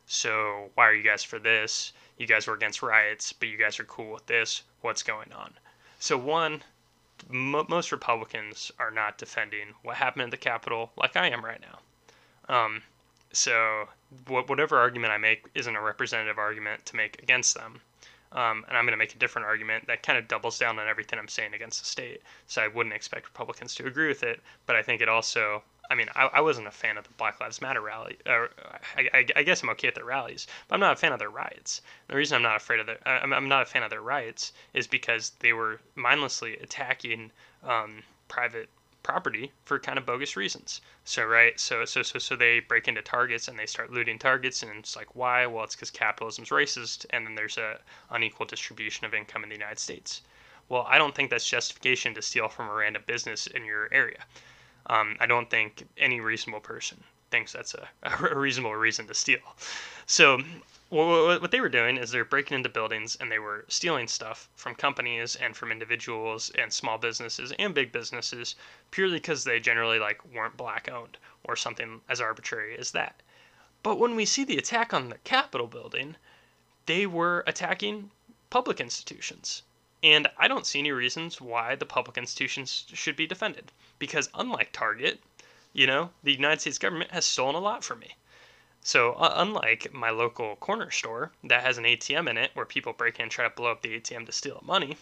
so 0.08 0.70
why 0.74 0.88
are 0.88 0.94
you 0.94 1.04
guys 1.04 1.24
for 1.24 1.40
this? 1.40 1.94
You 2.18 2.28
guys 2.28 2.48
were 2.48 2.56
against 2.56 2.82
riots, 2.82 3.32
but 3.32 3.48
you 3.48 3.58
guys 3.58 3.80
are 3.80 3.86
cool 3.86 4.12
with 4.12 4.26
this. 4.26 4.64
What's 4.82 5.04
going 5.04 5.32
on? 5.32 5.54
So 6.00 6.18
one, 6.18 6.64
m- 7.30 7.66
most 7.70 7.92
Republicans 7.92 8.72
are 8.80 8.92
not 8.92 9.18
defending 9.18 9.68
what 9.84 9.96
happened 9.96 10.24
at 10.24 10.32
the 10.32 10.38
Capitol 10.38 10.92
like 10.98 11.16
I 11.16 11.30
am 11.30 11.46
right 11.46 11.62
now. 11.62 11.80
Um, 12.54 12.82
so 13.32 13.88
whatever 14.28 14.78
argument 14.78 15.14
I 15.14 15.18
make 15.18 15.46
isn't 15.56 15.76
a 15.76 15.82
representative 15.82 16.38
argument 16.38 16.86
to 16.88 16.96
make 16.96 17.22
against 17.22 17.56
them. 17.56 17.82
Um, 18.34 18.64
and 18.70 18.78
I'm 18.78 18.86
going 18.86 18.94
to 18.94 18.98
make 18.98 19.14
a 19.14 19.18
different 19.18 19.46
argument 19.46 19.88
that 19.88 20.04
kind 20.04 20.18
of 20.18 20.28
doubles 20.28 20.58
down 20.58 20.80
on 20.80 20.88
everything 20.88 21.20
I'm 21.20 21.28
saying 21.28 21.54
against 21.54 21.80
the 21.80 21.86
state. 21.86 22.22
So 22.48 22.62
I 22.62 22.68
wouldn't 22.68 22.96
expect 22.96 23.26
Republicans 23.26 23.76
to 23.76 23.88
agree 23.88 24.08
with 24.08 24.24
it, 24.24 24.40
but 24.66 24.76
I 24.76 24.82
think 24.82 25.02
it 25.02 25.10
also. 25.10 25.64
I 25.90 25.96
mean, 25.96 26.08
I, 26.16 26.30
I 26.36 26.40
wasn't 26.40 26.68
a 26.68 26.72
fan 26.72 26.98
of 26.98 27.04
the 27.04 27.14
Black 27.16 27.42
Lives 27.42 27.62
Matter 27.62 27.82
rally. 27.82 28.18
Or 28.26 28.50
I, 28.96 29.10
I, 29.14 29.26
I 29.36 29.44
guess 29.44 29.62
I'm 29.62 29.70
okay 29.72 29.90
with 29.90 29.96
their 29.96 30.06
rallies, 30.06 30.48
but 30.70 30.76
I'm 30.76 30.80
not 30.80 30.94
a 30.94 30.96
fan 30.96 31.12
of 31.12 31.20
their 31.20 31.30
riots. 31.30 31.82
The 32.08 32.16
reason 32.16 32.38
I'm 32.38 32.42
not 32.44 32.56
afraid 32.56 32.80
of 32.80 32.86
their, 32.86 33.06
I'm, 33.06 33.34
I'm 33.34 33.50
not 33.50 33.64
a 33.64 33.66
fan 33.66 33.84
of 33.84 33.90
their 33.90 34.02
riots, 34.02 34.54
is 34.74 34.88
because 34.88 35.32
they 35.40 35.52
were 35.52 35.82
mindlessly 35.96 36.56
attacking 36.60 37.32
um, 37.68 38.02
private 38.30 38.70
property 39.04 39.52
for 39.66 39.80
kind 39.80 39.98
of 39.98 40.06
bogus 40.06 40.36
reasons. 40.36 40.82
So 41.06 41.26
right, 41.26 41.60
so 41.60 41.86
so 41.86 42.02
so 42.04 42.20
so 42.20 42.36
they 42.36 42.60
break 42.60 42.88
into 42.88 43.02
targets 43.02 43.48
and 43.48 43.58
they 43.58 43.66
start 43.66 43.92
looting 43.92 44.20
targets, 44.20 44.64
and 44.64 44.72
it's 44.78 44.96
like 44.96 45.16
why? 45.16 45.46
Well, 45.46 45.64
it's 45.64 45.76
because 45.76 45.92
capitalism's 45.92 46.50
racist, 46.50 47.06
and 47.10 47.26
then 47.26 47.36
there's 47.36 47.58
a 47.58 47.80
unequal 48.10 48.46
distribution 48.46 49.06
of 49.06 49.14
income 49.14 49.44
in 49.44 49.50
the 49.50 49.56
United 49.56 49.80
States. 49.80 50.22
Well, 50.70 50.86
I 50.88 50.98
don't 50.98 51.14
think 51.14 51.30
that's 51.30 51.48
justification 51.48 52.14
to 52.14 52.22
steal 52.22 52.48
from 52.48 52.70
a 52.70 52.74
random 52.74 53.04
business 53.06 53.48
in 53.48 53.66
your 53.66 53.90
area. 53.92 54.24
Um, 54.88 55.18
I 55.20 55.26
don't 55.26 55.50
think 55.50 55.88
any 55.98 56.22
reasonable 56.22 56.62
person 56.62 57.04
thinks 57.30 57.52
that's 57.52 57.74
a, 57.74 57.88
a 58.32 58.38
reasonable 58.38 58.76
reason 58.76 59.08
to 59.08 59.14
steal. 59.14 59.40
So 60.06 60.42
well, 60.92 61.40
what 61.40 61.52
they 61.52 61.62
were 61.62 61.70
doing 61.70 61.96
is 61.96 62.12
they're 62.12 62.26
breaking 62.26 62.56
into 62.56 62.68
buildings 62.68 63.16
and 63.16 63.32
they 63.32 63.40
were 63.40 63.64
stealing 63.70 64.10
stuff 64.10 64.50
from 64.56 64.76
companies 64.76 65.38
and 65.38 65.56
from 65.56 65.72
individuals 65.72 66.50
and 66.52 66.74
small 66.74 66.98
businesses 66.98 67.54
and 67.58 67.74
big 67.74 67.94
businesses 67.94 68.56
purely 68.92 69.16
because 69.16 69.46
they 69.46 69.62
generally 69.62 70.00
like 70.00 70.24
weren't 70.34 70.58
black 70.58 70.90
owned 70.92 71.18
or 71.46 71.56
something 71.56 72.02
as 72.10 72.20
arbitrary 72.20 72.78
as 72.78 72.92
that. 72.92 73.24
But 73.84 74.00
when 74.00 74.18
we 74.18 74.26
see 74.26 74.44
the 74.44 74.58
attack 74.58 74.94
on 74.94 75.08
the 75.08 75.18
Capitol 75.20 75.68
building, 75.68 76.18
they 76.88 77.06
were 77.06 77.46
attacking 77.48 78.12
public 78.50 78.82
institutions. 78.82 79.64
And 80.04 80.28
I 80.38 80.50
don't 80.50 80.68
see 80.68 80.80
any 80.80 80.92
reasons 80.92 81.40
why 81.40 81.76
the 81.76 81.86
public 81.86 82.18
institutions 82.18 82.86
should 82.94 83.16
be 83.16 83.28
defended. 83.28 83.72
Because 83.98 84.30
unlike 84.34 84.74
Target, 84.74 85.22
you 85.72 85.88
know, 85.88 86.12
the 86.22 86.34
United 86.34 86.60
States 86.60 86.78
government 86.78 87.12
has 87.12 87.26
stolen 87.26 87.56
a 87.56 87.60
lot 87.60 87.86
from 87.86 88.00
me. 88.00 88.16
So, 88.84 89.14
uh, 89.14 89.34
unlike 89.36 89.94
my 89.94 90.10
local 90.10 90.56
corner 90.56 90.90
store 90.90 91.32
that 91.44 91.64
has 91.64 91.78
an 91.78 91.86
ATM 91.86 92.28
in 92.28 92.38
it 92.38 92.50
where 92.56 92.66
people 92.66 92.94
break 92.94 93.20
in 93.20 93.24
and 93.24 93.32
try 93.32 93.44
to 93.44 93.56
blow 93.56 93.70
up 93.72 93.84
the 93.84 93.96
ATM 94.00 94.26
to 94.26 94.32
steal 94.32 94.60
money, 94.66 94.98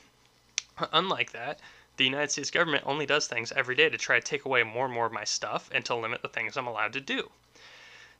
unlike 0.92 1.32
that, 1.32 1.62
the 1.96 2.04
United 2.04 2.30
States 2.30 2.52
government 2.52 2.84
only 2.86 3.06
does 3.06 3.28
things 3.28 3.54
every 3.54 3.76
day 3.76 3.88
to 3.88 3.98
try 3.98 4.20
to 4.20 4.26
take 4.26 4.44
away 4.44 4.64
more 4.64 4.86
and 4.86 4.94
more 4.94 5.06
of 5.06 5.14
my 5.14 5.24
stuff 5.24 5.70
and 5.74 5.86
to 5.86 5.96
limit 5.96 6.22
the 6.22 6.28
things 6.28 6.58
I'm 6.58 6.68
allowed 6.68 6.92
to 6.94 7.02
do. 7.02 7.32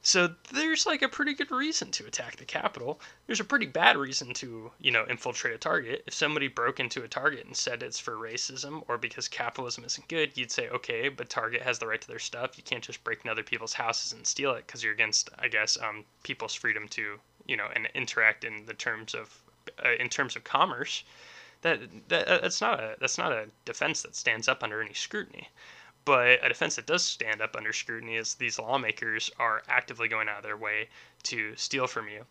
So 0.02 0.36
there's 0.54 0.86
like 0.86 1.02
a 1.02 1.10
pretty 1.10 1.34
good 1.34 1.52
reason 1.52 1.92
to 1.92 2.06
attack 2.06 2.38
the 2.38 2.46
Capitol. 2.46 3.00
There's 3.28 3.40
a 3.42 3.46
pretty 3.46 3.66
bad 3.66 3.98
reason 3.98 4.34
to, 4.36 4.72
you 4.80 4.92
know, 4.92 5.06
infiltrate 5.10 5.54
a 5.54 5.58
Target. 5.58 6.04
If 6.08 6.14
somebody 6.14 6.48
broke 6.48 6.80
into 6.80 7.04
a 7.04 7.08
Target 7.08 7.46
and 7.46 7.56
said 7.56 7.84
it's 7.84 8.00
for 8.00 8.16
racism 8.16 8.84
or 8.88 8.98
because 8.98 9.28
capitalism 9.28 9.84
isn't 9.86 10.08
good, 10.08 10.38
you'd 10.38 10.52
say, 10.52 10.70
okay, 10.70 11.10
but 11.10 11.30
Target 11.30 11.62
has 11.62 11.80
the 11.80 11.88
right 11.88 12.00
to 12.02 12.08
their 12.08 12.20
stuff. 12.20 12.58
You 12.58 12.64
can't 12.64 12.84
just 12.84 13.04
break 13.04 13.20
into 13.20 13.32
other 13.32 13.44
people's 13.44 13.74
houses 13.74 14.14
and 14.14 14.26
steal 14.26 14.54
it 14.54 14.68
because 14.68 14.84
you're 14.84 14.94
against, 14.94 15.30
I 15.38 15.48
guess, 15.50 15.78
um, 15.78 16.06
people's 16.24 16.56
freedom 16.56 16.88
to, 16.90 17.20
you 17.46 17.58
know, 17.58 17.68
and 17.76 17.88
interact 17.94 18.44
in 18.46 18.66
the 18.66 18.74
terms 18.74 19.14
of, 19.14 19.42
uh, 19.86 19.94
in 20.00 20.10
terms 20.10 20.36
of 20.36 20.44
commerce. 20.46 21.04
That, 21.62 21.82
that 22.08 22.42
that's 22.42 22.62
not 22.62 22.80
a 22.80 22.96
that's 23.02 23.18
not 23.18 23.34
a 23.34 23.48
defense 23.66 24.02
that 24.04 24.16
stands 24.16 24.48
up 24.48 24.64
under 24.64 24.82
any 24.82 24.94
scrutiny. 24.94 25.50
But 26.10 26.44
a 26.44 26.50
defense 26.50 26.76
that 26.78 26.88
does 26.88 27.06
stand 27.06 27.40
up 27.40 27.56
under 27.56 27.72
scrutiny 27.72 28.16
is 28.16 28.34
these 28.34 28.58
lawmakers 28.58 29.30
are 29.38 29.62
actively 29.68 30.08
going 30.08 30.28
out 30.28 30.38
of 30.38 30.44
their 30.44 30.58
way 30.58 30.90
to 31.26 31.56
steal 31.56 31.86
from 31.86 32.08
you. 32.08 32.26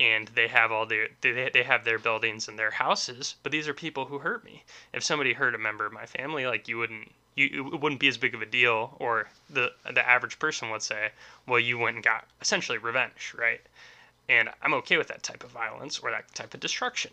And 0.00 0.26
they 0.26 0.48
have 0.48 0.72
all 0.72 0.84
their 0.84 1.10
they, 1.20 1.48
they 1.54 1.62
have 1.62 1.84
their 1.84 2.00
buildings 2.00 2.48
and 2.48 2.58
their 2.58 2.72
houses, 2.72 3.36
but 3.44 3.52
these 3.52 3.68
are 3.68 3.72
people 3.72 4.06
who 4.06 4.18
hurt 4.18 4.42
me. 4.42 4.64
If 4.92 5.04
somebody 5.04 5.32
hurt 5.32 5.54
a 5.54 5.58
member 5.58 5.86
of 5.86 5.92
my 5.92 6.06
family, 6.06 6.44
like 6.44 6.66
you 6.66 6.78
wouldn't 6.78 7.12
you 7.36 7.70
it 7.72 7.80
wouldn't 7.80 8.00
be 8.00 8.08
as 8.08 8.18
big 8.18 8.34
of 8.34 8.42
a 8.42 8.46
deal, 8.46 8.96
or 8.98 9.28
the 9.48 9.74
the 9.84 10.04
average 10.04 10.40
person 10.40 10.68
would 10.70 10.82
say, 10.82 11.12
well, 11.46 11.60
you 11.60 11.78
went 11.78 11.94
and 11.94 12.04
got 12.04 12.26
essentially 12.40 12.78
revenge, 12.78 13.32
right? 13.38 13.60
And 14.28 14.50
I'm 14.60 14.74
okay 14.74 14.96
with 14.96 15.06
that 15.06 15.22
type 15.22 15.44
of 15.44 15.52
violence 15.52 16.00
or 16.00 16.10
that 16.10 16.34
type 16.34 16.52
of 16.52 16.58
destruction. 16.58 17.12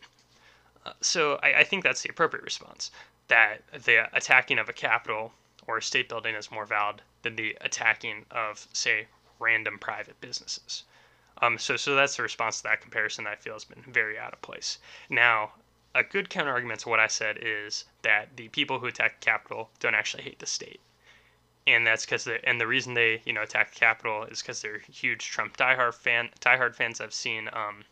Uh, 0.83 0.93
so 1.00 1.39
I, 1.43 1.59
I 1.59 1.63
think 1.63 1.83
that's 1.83 2.01
the 2.01 2.09
appropriate 2.09 2.43
response. 2.43 2.89
That 3.27 3.62
the 3.86 4.09
attacking 4.17 4.57
of 4.57 4.67
a 4.67 4.74
capitol 4.74 5.31
or 5.67 5.81
state 5.81 6.09
building 6.09 6.33
is 6.33 6.50
more 6.50 6.65
valid 6.65 7.01
than 7.21 7.36
the 7.36 7.57
attacking 7.62 8.25
of, 8.31 8.67
say, 8.74 9.07
random 9.39 9.77
private 9.77 10.19
businesses. 10.21 10.83
Um, 11.41 11.59
so, 11.59 11.77
so 11.77 11.93
that's 11.93 12.15
the 12.15 12.24
response 12.24 12.57
to 12.57 12.63
that 12.63 12.81
comparison 12.81 13.25
that 13.25 13.33
I 13.33 13.36
feel 13.36 13.53
has 13.53 13.65
been 13.65 13.83
very 13.83 14.17
out 14.17 14.33
of 14.33 14.41
place. 14.41 14.79
Now, 15.09 15.53
a 15.93 16.03
good 16.03 16.29
counter 16.29 16.51
argument 16.51 16.81
to 16.81 16.89
what 16.89 17.00
I 17.00 17.07
said 17.07 17.38
is 17.41 17.86
that 18.01 18.38
the 18.38 18.47
people 18.50 18.79
who 18.79 18.88
attack 18.88 19.19
the 19.19 19.25
Capitol 19.25 19.69
don't 19.79 19.95
actually 19.95 20.24
hate 20.24 20.39
the 20.39 20.45
state. 20.45 20.79
And 21.65 21.86
that's 21.86 22.05
because 22.05 22.27
and 22.43 22.62
the 22.62 22.67
reason 22.67 22.93
they 22.93 23.21
you 23.25 23.33
know 23.33 23.41
attack 23.41 23.74
the 23.74 23.79
Capitol 23.79 24.24
is 24.24 24.41
because 24.41 24.62
they're 24.62 24.79
huge 24.79 25.27
Trump 25.27 25.57
diehard 25.57 25.95
fan 25.95 26.29
diehard 26.39 26.75
fans. 26.75 27.01
I've 27.01 27.13
seen 27.13 27.50
um, 27.51 27.83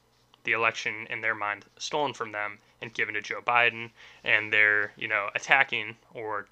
the 0.43 0.53
election 0.53 1.07
in 1.09 1.21
their 1.21 1.35
mind 1.35 1.65
stolen 1.77 2.13
from 2.13 2.31
them 2.31 2.59
and 2.85 2.93
given 2.93 3.15
to 3.15 3.21
Joe 3.21 3.41
Biden, 3.41 3.89
and 4.23 4.53
they're 4.53 4.93
you 4.95 5.07
know 5.07 5.29
attacking 5.35 5.97
or 6.13 6.47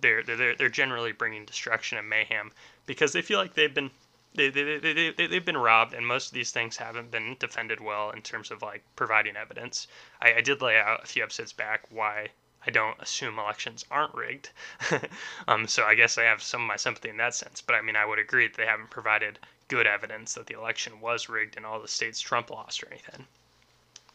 they're 0.00 0.22
they're 0.22 0.56
they're 0.56 0.68
generally 0.68 1.12
bringing 1.12 1.44
destruction 1.44 1.98
and 1.98 2.08
mayhem 2.08 2.50
because 2.86 3.12
they 3.12 3.22
feel 3.22 3.38
like 3.38 3.54
they've 3.54 3.74
been 3.74 3.90
they, 4.34 4.48
they, 4.48 4.78
they, 4.78 5.12
they, 5.12 5.26
they've 5.28 5.44
been 5.44 5.56
robbed 5.56 5.94
and 5.94 6.04
most 6.04 6.28
of 6.28 6.34
these 6.34 6.50
things 6.50 6.76
haven't 6.76 7.12
been 7.12 7.36
defended 7.38 7.80
well 7.80 8.10
in 8.10 8.20
terms 8.20 8.50
of 8.50 8.62
like 8.62 8.82
providing 8.96 9.36
evidence 9.36 9.86
I, 10.20 10.34
I 10.34 10.40
did 10.40 10.60
lay 10.60 10.76
out 10.76 11.04
a 11.04 11.06
few 11.06 11.22
episodes 11.22 11.52
back 11.52 11.82
why 11.90 12.30
I 12.66 12.70
don't 12.70 12.98
assume 13.00 13.38
elections 13.38 13.84
aren't 13.90 14.14
rigged. 14.14 14.48
um, 15.48 15.68
so 15.68 15.84
I 15.84 15.94
guess 15.94 16.16
I 16.16 16.22
have 16.22 16.42
some 16.42 16.62
of 16.62 16.66
my 16.66 16.76
sympathy 16.76 17.10
in 17.10 17.18
that 17.18 17.34
sense. 17.34 17.60
But 17.60 17.74
I 17.74 17.82
mean, 17.82 17.94
I 17.94 18.06
would 18.06 18.18
agree 18.18 18.48
that 18.48 18.56
they 18.56 18.64
haven't 18.64 18.88
provided 18.88 19.38
good 19.68 19.86
evidence 19.86 20.32
that 20.32 20.46
the 20.46 20.58
election 20.58 21.00
was 21.00 21.28
rigged 21.28 21.58
in 21.58 21.66
all 21.66 21.78
the 21.78 21.88
states 21.88 22.20
Trump 22.20 22.48
lost 22.48 22.82
or 22.82 22.88
anything. 22.88 23.26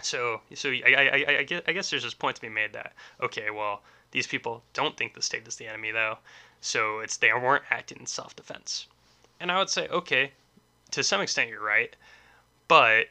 So, 0.02 0.42
so 0.56 0.70
I, 0.70 0.94
I, 0.98 1.26
I, 1.40 1.44
guess, 1.44 1.62
I 1.68 1.74
guess 1.74 1.90
there's 1.90 2.04
this 2.04 2.14
point 2.14 2.36
to 2.38 2.42
be 2.42 2.50
made 2.50 2.74
that 2.74 2.94
okay, 3.22 3.50
well, 3.50 3.84
these 4.12 4.28
people 4.28 4.64
don't 4.74 4.96
think 4.98 5.14
the 5.14 5.22
state 5.22 5.48
is 5.48 5.58
the 5.58 5.68
enemy 5.68 5.92
though, 5.92 6.18
so 6.62 7.00
it's 7.00 7.18
they 7.18 7.34
weren't 7.34 7.66
acting 7.70 8.00
in 8.00 8.06
self-defense. 8.06 8.88
And 9.40 9.52
I 9.52 9.58
would 9.58 9.70
say, 9.70 9.88
okay, 9.90 10.32
to 10.92 11.04
some 11.04 11.22
extent 11.22 11.50
you're 11.50 11.62
right, 11.62 11.96
but 12.68 13.08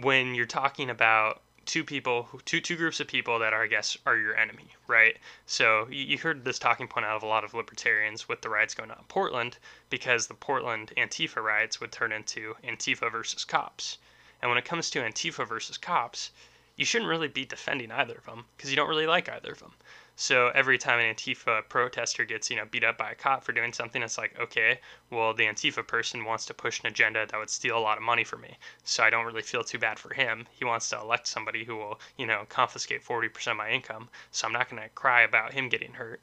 when 0.00 0.34
you're 0.34 0.46
talking 0.46 0.90
about 0.90 1.42
two 1.64 1.84
people, 1.84 2.28
two 2.44 2.60
two 2.60 2.76
groups 2.76 3.00
of 3.00 3.06
people 3.06 3.38
that 3.38 3.52
are, 3.52 3.62
I 3.62 3.66
guess, 3.66 3.96
are 4.04 4.16
your 4.16 4.36
enemy, 4.36 4.66
right? 4.86 5.16
So 5.46 5.86
you, 5.90 6.04
you 6.04 6.18
heard 6.18 6.44
this 6.44 6.58
talking 6.58 6.88
point 6.88 7.06
out 7.06 7.16
of 7.16 7.22
a 7.22 7.26
lot 7.26 7.44
of 7.44 7.54
libertarians 7.54 8.28
with 8.28 8.42
the 8.42 8.48
riots 8.48 8.74
going 8.74 8.90
on 8.90 8.98
in 8.98 9.04
Portland, 9.04 9.58
because 9.90 10.26
the 10.26 10.34
Portland 10.34 10.92
Antifa 10.96 11.42
riots 11.42 11.80
would 11.80 11.92
turn 11.92 12.12
into 12.12 12.54
Antifa 12.64 13.10
versus 13.10 13.44
cops. 13.44 13.98
And 14.44 14.50
when 14.50 14.58
it 14.58 14.66
comes 14.66 14.90
to 14.90 15.00
Antifa 15.00 15.48
versus 15.48 15.78
cops, 15.78 16.30
you 16.76 16.84
shouldn't 16.84 17.08
really 17.08 17.28
be 17.28 17.46
defending 17.46 17.90
either 17.90 18.16
of 18.16 18.26
them 18.26 18.44
because 18.54 18.68
you 18.68 18.76
don't 18.76 18.90
really 18.90 19.06
like 19.06 19.26
either 19.26 19.52
of 19.52 19.58
them. 19.58 19.72
So 20.16 20.48
every 20.48 20.76
time 20.76 20.98
an 20.98 21.14
Antifa 21.14 21.66
protester 21.70 22.26
gets, 22.26 22.50
you 22.50 22.56
know, 22.56 22.66
beat 22.66 22.84
up 22.84 22.98
by 22.98 23.12
a 23.12 23.14
cop 23.14 23.42
for 23.42 23.52
doing 23.52 23.72
something, 23.72 24.02
it's 24.02 24.18
like, 24.18 24.38
okay, 24.38 24.80
well, 25.08 25.32
the 25.32 25.46
Antifa 25.46 25.86
person 25.86 26.26
wants 26.26 26.44
to 26.44 26.52
push 26.52 26.78
an 26.80 26.88
agenda 26.88 27.24
that 27.24 27.38
would 27.38 27.48
steal 27.48 27.78
a 27.78 27.80
lot 27.80 27.96
of 27.96 28.02
money 28.02 28.22
from 28.22 28.42
me. 28.42 28.58
So 28.82 29.02
I 29.02 29.08
don't 29.08 29.24
really 29.24 29.40
feel 29.40 29.64
too 29.64 29.78
bad 29.78 29.98
for 29.98 30.12
him. 30.12 30.46
He 30.52 30.66
wants 30.66 30.90
to 30.90 31.00
elect 31.00 31.26
somebody 31.26 31.64
who 31.64 31.76
will, 31.76 31.98
you 32.18 32.26
know, 32.26 32.44
confiscate 32.50 33.02
40% 33.02 33.52
of 33.52 33.56
my 33.56 33.70
income. 33.70 34.10
So 34.30 34.46
I'm 34.46 34.52
not 34.52 34.68
going 34.68 34.82
to 34.82 34.90
cry 34.90 35.22
about 35.22 35.54
him 35.54 35.70
getting 35.70 35.94
hurt. 35.94 36.20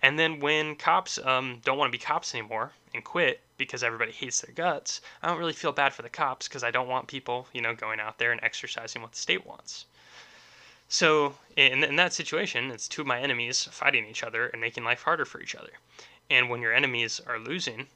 And 0.00 0.16
then 0.16 0.38
when 0.38 0.76
cops 0.76 1.18
um, 1.18 1.60
don't 1.64 1.76
want 1.76 1.90
to 1.90 1.98
be 1.98 2.04
cops 2.04 2.36
anymore 2.36 2.70
and 2.94 3.02
quit 3.02 3.40
because 3.56 3.82
everybody 3.82 4.12
hates 4.12 4.40
their 4.40 4.54
guts, 4.54 5.00
I 5.22 5.28
don't 5.28 5.38
really 5.38 5.52
feel 5.52 5.72
bad 5.72 5.94
for 5.94 6.02
the 6.02 6.08
cops 6.08 6.48
because 6.48 6.64
I 6.64 6.70
don't 6.70 6.88
want 6.88 7.06
people, 7.06 7.48
you 7.52 7.60
know, 7.60 7.74
going 7.74 8.00
out 8.00 8.18
there 8.18 8.32
and 8.32 8.42
exercising 8.42 9.02
what 9.02 9.12
the 9.12 9.18
state 9.18 9.46
wants. 9.46 9.86
So 10.88 11.36
in, 11.56 11.82
in 11.82 11.96
that 11.96 12.12
situation, 12.12 12.70
it's 12.70 12.88
two 12.88 13.00
of 13.00 13.06
my 13.06 13.20
enemies 13.20 13.64
fighting 13.70 14.06
each 14.06 14.22
other 14.22 14.48
and 14.48 14.60
making 14.60 14.84
life 14.84 15.02
harder 15.02 15.24
for 15.24 15.40
each 15.40 15.54
other. 15.54 15.72
And 16.30 16.48
when 16.50 16.60
your 16.60 16.72
enemies 16.72 17.20
are 17.26 17.38
losing, 17.38 17.88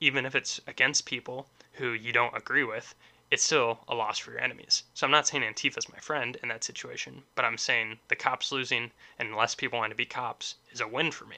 even 0.00 0.24
if 0.24 0.34
it's 0.34 0.60
against 0.66 1.06
people 1.06 1.48
who 1.74 1.92
you 1.92 2.12
don't 2.12 2.36
agree 2.36 2.64
with, 2.64 2.94
it's 3.30 3.42
still 3.42 3.80
a 3.88 3.94
loss 3.94 4.18
for 4.18 4.30
your 4.30 4.40
enemies. 4.40 4.84
So 4.94 5.06
I'm 5.06 5.10
not 5.10 5.26
saying 5.26 5.42
Antifa's 5.42 5.88
my 5.88 5.98
friend 5.98 6.36
in 6.42 6.48
that 6.48 6.64
situation, 6.64 7.24
but 7.34 7.44
I'm 7.44 7.58
saying 7.58 7.98
the 8.08 8.16
cops 8.16 8.52
losing 8.52 8.90
and 9.18 9.36
less 9.36 9.54
people 9.54 9.78
want 9.78 9.90
to 9.90 9.96
be 9.96 10.06
cops 10.06 10.54
is 10.70 10.80
a 10.80 10.88
win 10.88 11.10
for 11.10 11.26
me. 11.26 11.36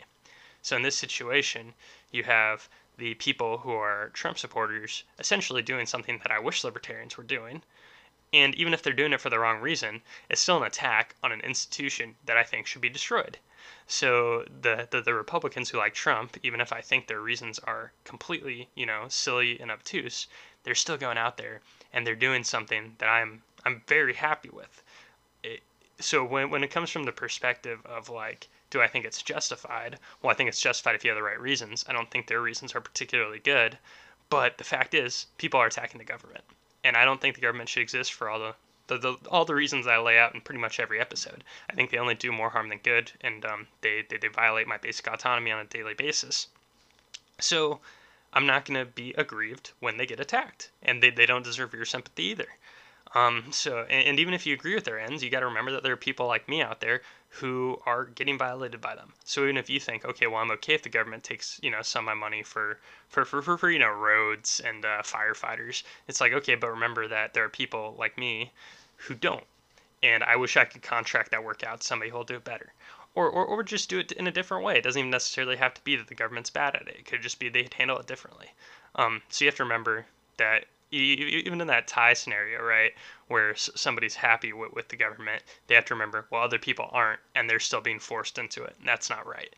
So 0.63 0.77
in 0.77 0.83
this 0.83 0.97
situation, 0.97 1.75
you 2.13 2.25
have 2.25 2.69
the 3.01 3.15
people 3.15 3.59
who 3.59 3.73
are 3.73 4.11
Trump 4.11 4.39
supporters 4.39 5.03
essentially 5.19 5.63
doing 5.63 5.87
something 5.87 6.19
that 6.23 6.31
I 6.31 6.39
wish 6.39 6.63
libertarians 6.63 7.17
were 7.17 7.25
doing, 7.25 7.63
And 8.33 8.55
even 8.55 8.73
if 8.73 8.83
they're 8.83 8.93
doing 8.93 9.13
it 9.13 9.21
for 9.21 9.31
the 9.31 9.39
wrong 9.39 9.61
reason, 9.61 10.03
it's 10.29 10.41
still 10.41 10.59
an 10.59 10.63
attack 10.63 11.17
on 11.23 11.33
an 11.33 11.41
institution 11.41 12.15
that 12.25 12.37
I 12.37 12.45
think 12.45 12.67
should 12.67 12.81
be 12.81 12.89
destroyed. 12.89 13.39
So 13.87 14.45
the, 14.61 14.87
the, 14.91 15.01
the 15.01 15.15
Republicans 15.15 15.71
who 15.71 15.79
like 15.79 15.95
Trump, 15.95 16.37
even 16.43 16.61
if 16.61 16.73
I 16.73 16.81
think 16.81 17.07
their 17.07 17.21
reasons 17.21 17.59
are 17.61 17.93
completely, 18.05 18.69
you 18.77 18.87
know, 18.87 19.07
silly 19.09 19.59
and 19.59 19.71
obtuse, 19.71 20.29
they're 20.63 20.77
still 20.77 20.97
going 20.97 21.19
out 21.19 21.37
there 21.37 21.61
and 21.93 22.07
they're 22.07 22.15
doing 22.15 22.45
something 22.45 22.95
that 22.99 23.09
I'm 23.09 23.43
I'm 23.65 23.83
very 23.87 24.15
happy 24.15 24.49
with. 24.51 24.83
It, 25.43 25.63
so 25.99 26.25
when 26.25 26.51
when 26.51 26.63
it 26.65 26.71
comes 26.71 26.91
from 26.91 27.05
the 27.05 27.13
perspective 27.13 27.85
of 27.85 28.09
like, 28.09 28.49
do 28.71 28.81
I 28.81 28.87
think 28.87 29.05
it's 29.05 29.23
justified? 29.23 29.99
Well, 30.23 30.31
I 30.31 30.35
think 30.35 30.49
it's 30.49 30.61
justified 30.61 30.95
if 30.95 31.05
you 31.05 31.11
have 31.11 31.19
the 31.19 31.23
right 31.23 31.41
reasons. 31.41 31.85
I 31.89 31.93
don't 31.93 32.11
think 32.11 32.27
their 32.27 32.41
reasons 32.41 32.75
are 32.75 32.81
particularly 32.81 33.41
good, 33.41 33.79
but 34.29 34.59
the 34.59 34.65
fact 34.65 34.95
is, 34.95 35.27
people 35.39 35.61
are 35.61 35.67
attacking 35.67 35.99
the 35.99 36.05
government, 36.05 36.45
and 36.85 36.97
I 36.97 37.05
don't 37.05 37.21
think 37.21 37.35
the 37.35 37.43
government 37.43 37.69
should 37.69 37.83
exist 37.83 38.13
for 38.15 38.31
all 38.31 38.39
the 38.39 38.55
the, 38.91 38.99
the, 38.99 39.29
all 39.31 39.45
the 39.45 39.55
reasons 39.55 39.87
I 39.87 39.99
lay 39.99 40.19
out 40.19 40.35
in 40.35 40.41
pretty 40.41 40.61
much 40.61 40.81
every 40.81 41.01
episode. 41.01 41.45
I 41.71 41.75
think 41.75 41.91
they 41.91 41.99
only 41.99 42.17
do 42.17 42.33
more 42.33 42.51
harm 42.51 42.69
than 42.69 42.79
good, 42.79 43.13
and 43.21 43.45
um, 43.45 43.69
they, 43.83 44.05
they, 44.09 44.17
they 44.17 44.27
violate 44.27 44.67
my 44.67 44.79
basic 44.79 45.07
autonomy 45.07 45.53
on 45.53 45.61
a 45.61 45.65
daily 45.65 45.95
basis. 45.95 46.49
So 47.39 47.81
I'm 48.33 48.47
not 48.47 48.65
going 48.65 48.81
to 48.81 48.91
be 48.91 49.15
aggrieved 49.17 49.71
when 49.79 49.97
they 49.97 50.07
get 50.07 50.19
attacked, 50.19 50.71
and 50.83 51.01
they, 51.01 51.11
they 51.11 51.27
don't 51.27 51.45
deserve 51.45 51.73
your 51.73 51.85
sympathy 51.85 52.25
either. 52.25 52.49
Um, 53.13 53.47
so, 53.51 53.87
and, 53.91 54.07
and, 54.07 54.21
even 54.21 54.35
if 54.35 54.47
you 54.47 54.55
agree 54.55 54.77
with 54.77 54.85
their 54.85 55.01
ends, 55.01 55.23
you 55.23 55.31
got 55.31 55.41
to 55.41 55.47
remember 55.47 55.73
that 55.73 55.83
there 55.83 55.93
are 55.93 55.97
people 55.97 56.29
like 56.29 56.49
me 56.49 56.63
out 56.63 56.81
there 56.81 57.01
who 57.29 57.81
are 57.85 58.05
getting 58.05 58.39
violated 58.39 58.81
by 58.81 58.95
them. 58.95 59.13
So 59.25 59.43
even 59.43 59.57
if 59.57 59.69
you 59.69 59.81
think, 59.81 60.05
okay, 60.05 60.29
well, 60.29 60.41
I'm 60.41 60.51
okay 60.53 60.75
if 60.75 60.85
the 60.85 60.91
government 60.91 61.25
takes, 61.25 61.59
you 61.61 61.73
know, 61.73 61.83
some 61.83 62.05
of 62.05 62.07
my 62.07 62.15
money 62.15 62.45
for, 62.45 62.79
for, 63.09 63.25
for, 63.25 63.43
for, 63.43 63.59
for 63.59 63.71
you 63.71 63.81
know, 63.81 63.91
roads 63.91 64.61
and 64.65 64.85
uh, 64.85 65.03
firefighters, 65.03 65.83
it's 66.07 66.21
like, 66.21 66.33
okay, 66.33 66.55
but 66.55 66.71
remember 66.71 67.09
that 67.09 67.35
there 67.35 67.45
are 67.45 67.49
people 67.49 67.97
like 67.99 68.17
me 68.17 68.53
who 68.97 69.15
don't. 69.15 69.45
And 70.05 70.23
I 70.23 70.37
wish 70.37 70.57
I 70.57 70.65
could 70.65 70.83
contract 70.83 71.33
that 71.33 71.43
work 71.43 71.65
out 71.65 71.83
somebody 71.83 72.13
who'll 72.13 72.23
do 72.23 72.37
it 72.37 72.45
better. 72.45 72.73
Or, 73.17 73.29
or, 73.29 73.45
or 73.45 73.63
just 73.65 73.91
do 73.91 73.99
it 73.99 74.13
in 74.13 74.29
a 74.29 74.33
different 74.33 74.63
way. 74.63 74.79
It 74.79 74.85
doesn't 74.85 74.99
even 74.99 75.11
necessarily 75.11 75.57
have 75.57 75.75
to 75.75 75.83
be 75.83 75.97
that 75.97 76.07
the 76.07 76.15
government's 76.15 76.51
bad 76.51 76.77
at 76.77 76.87
it. 76.87 76.97
It 77.01 77.07
could 77.07 77.23
just 77.23 77.41
be 77.41 77.49
they 77.49 77.69
handle 77.77 77.99
it 77.99 78.07
differently. 78.07 78.51
Um, 78.95 79.23
so 79.31 79.45
you 79.45 79.49
have 79.49 79.57
to 79.57 79.65
remember 79.65 80.07
that 80.37 80.67
even 80.91 81.61
in 81.61 81.67
that 81.69 81.87
tie 81.87 82.15
scenario, 82.15 82.63
right, 82.63 82.93
where 83.29 83.55
somebody's 83.55 84.15
happy 84.15 84.53
with, 84.53 84.73
with 84.73 84.89
the 84.89 84.97
government, 84.97 85.43
they 85.67 85.75
have 85.75 85.85
to 85.87 85.95
remember, 85.95 86.27
well, 86.31 86.43
other 86.43 86.59
people 86.59 86.89
aren't, 86.93 87.21
and 87.35 87.49
they're 87.49 87.61
still 87.61 87.81
being 87.81 88.01
forced 88.01 88.39
into 88.39 88.65
it. 88.65 88.75
And 88.79 88.89
that's 88.89 89.11
not 89.11 89.27
right. 89.27 89.55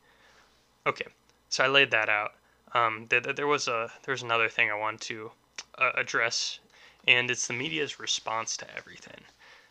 Okay, 0.86 1.06
so 1.48 1.64
I 1.64 1.68
laid 1.68 1.90
that 1.92 2.08
out. 2.08 2.34
Um, 2.74 3.06
there, 3.08 3.20
there 3.20 3.46
was 3.46 3.68
a 3.68 3.90
there 4.02 4.12
was 4.12 4.22
another 4.22 4.48
thing 4.48 4.70
I 4.70 4.74
want 4.74 5.00
to 5.02 5.30
uh, 5.78 5.92
address, 5.94 6.58
and 7.06 7.30
it's 7.30 7.46
the 7.46 7.52
media's 7.52 8.00
response 8.00 8.56
to 8.58 8.76
everything. 8.76 9.20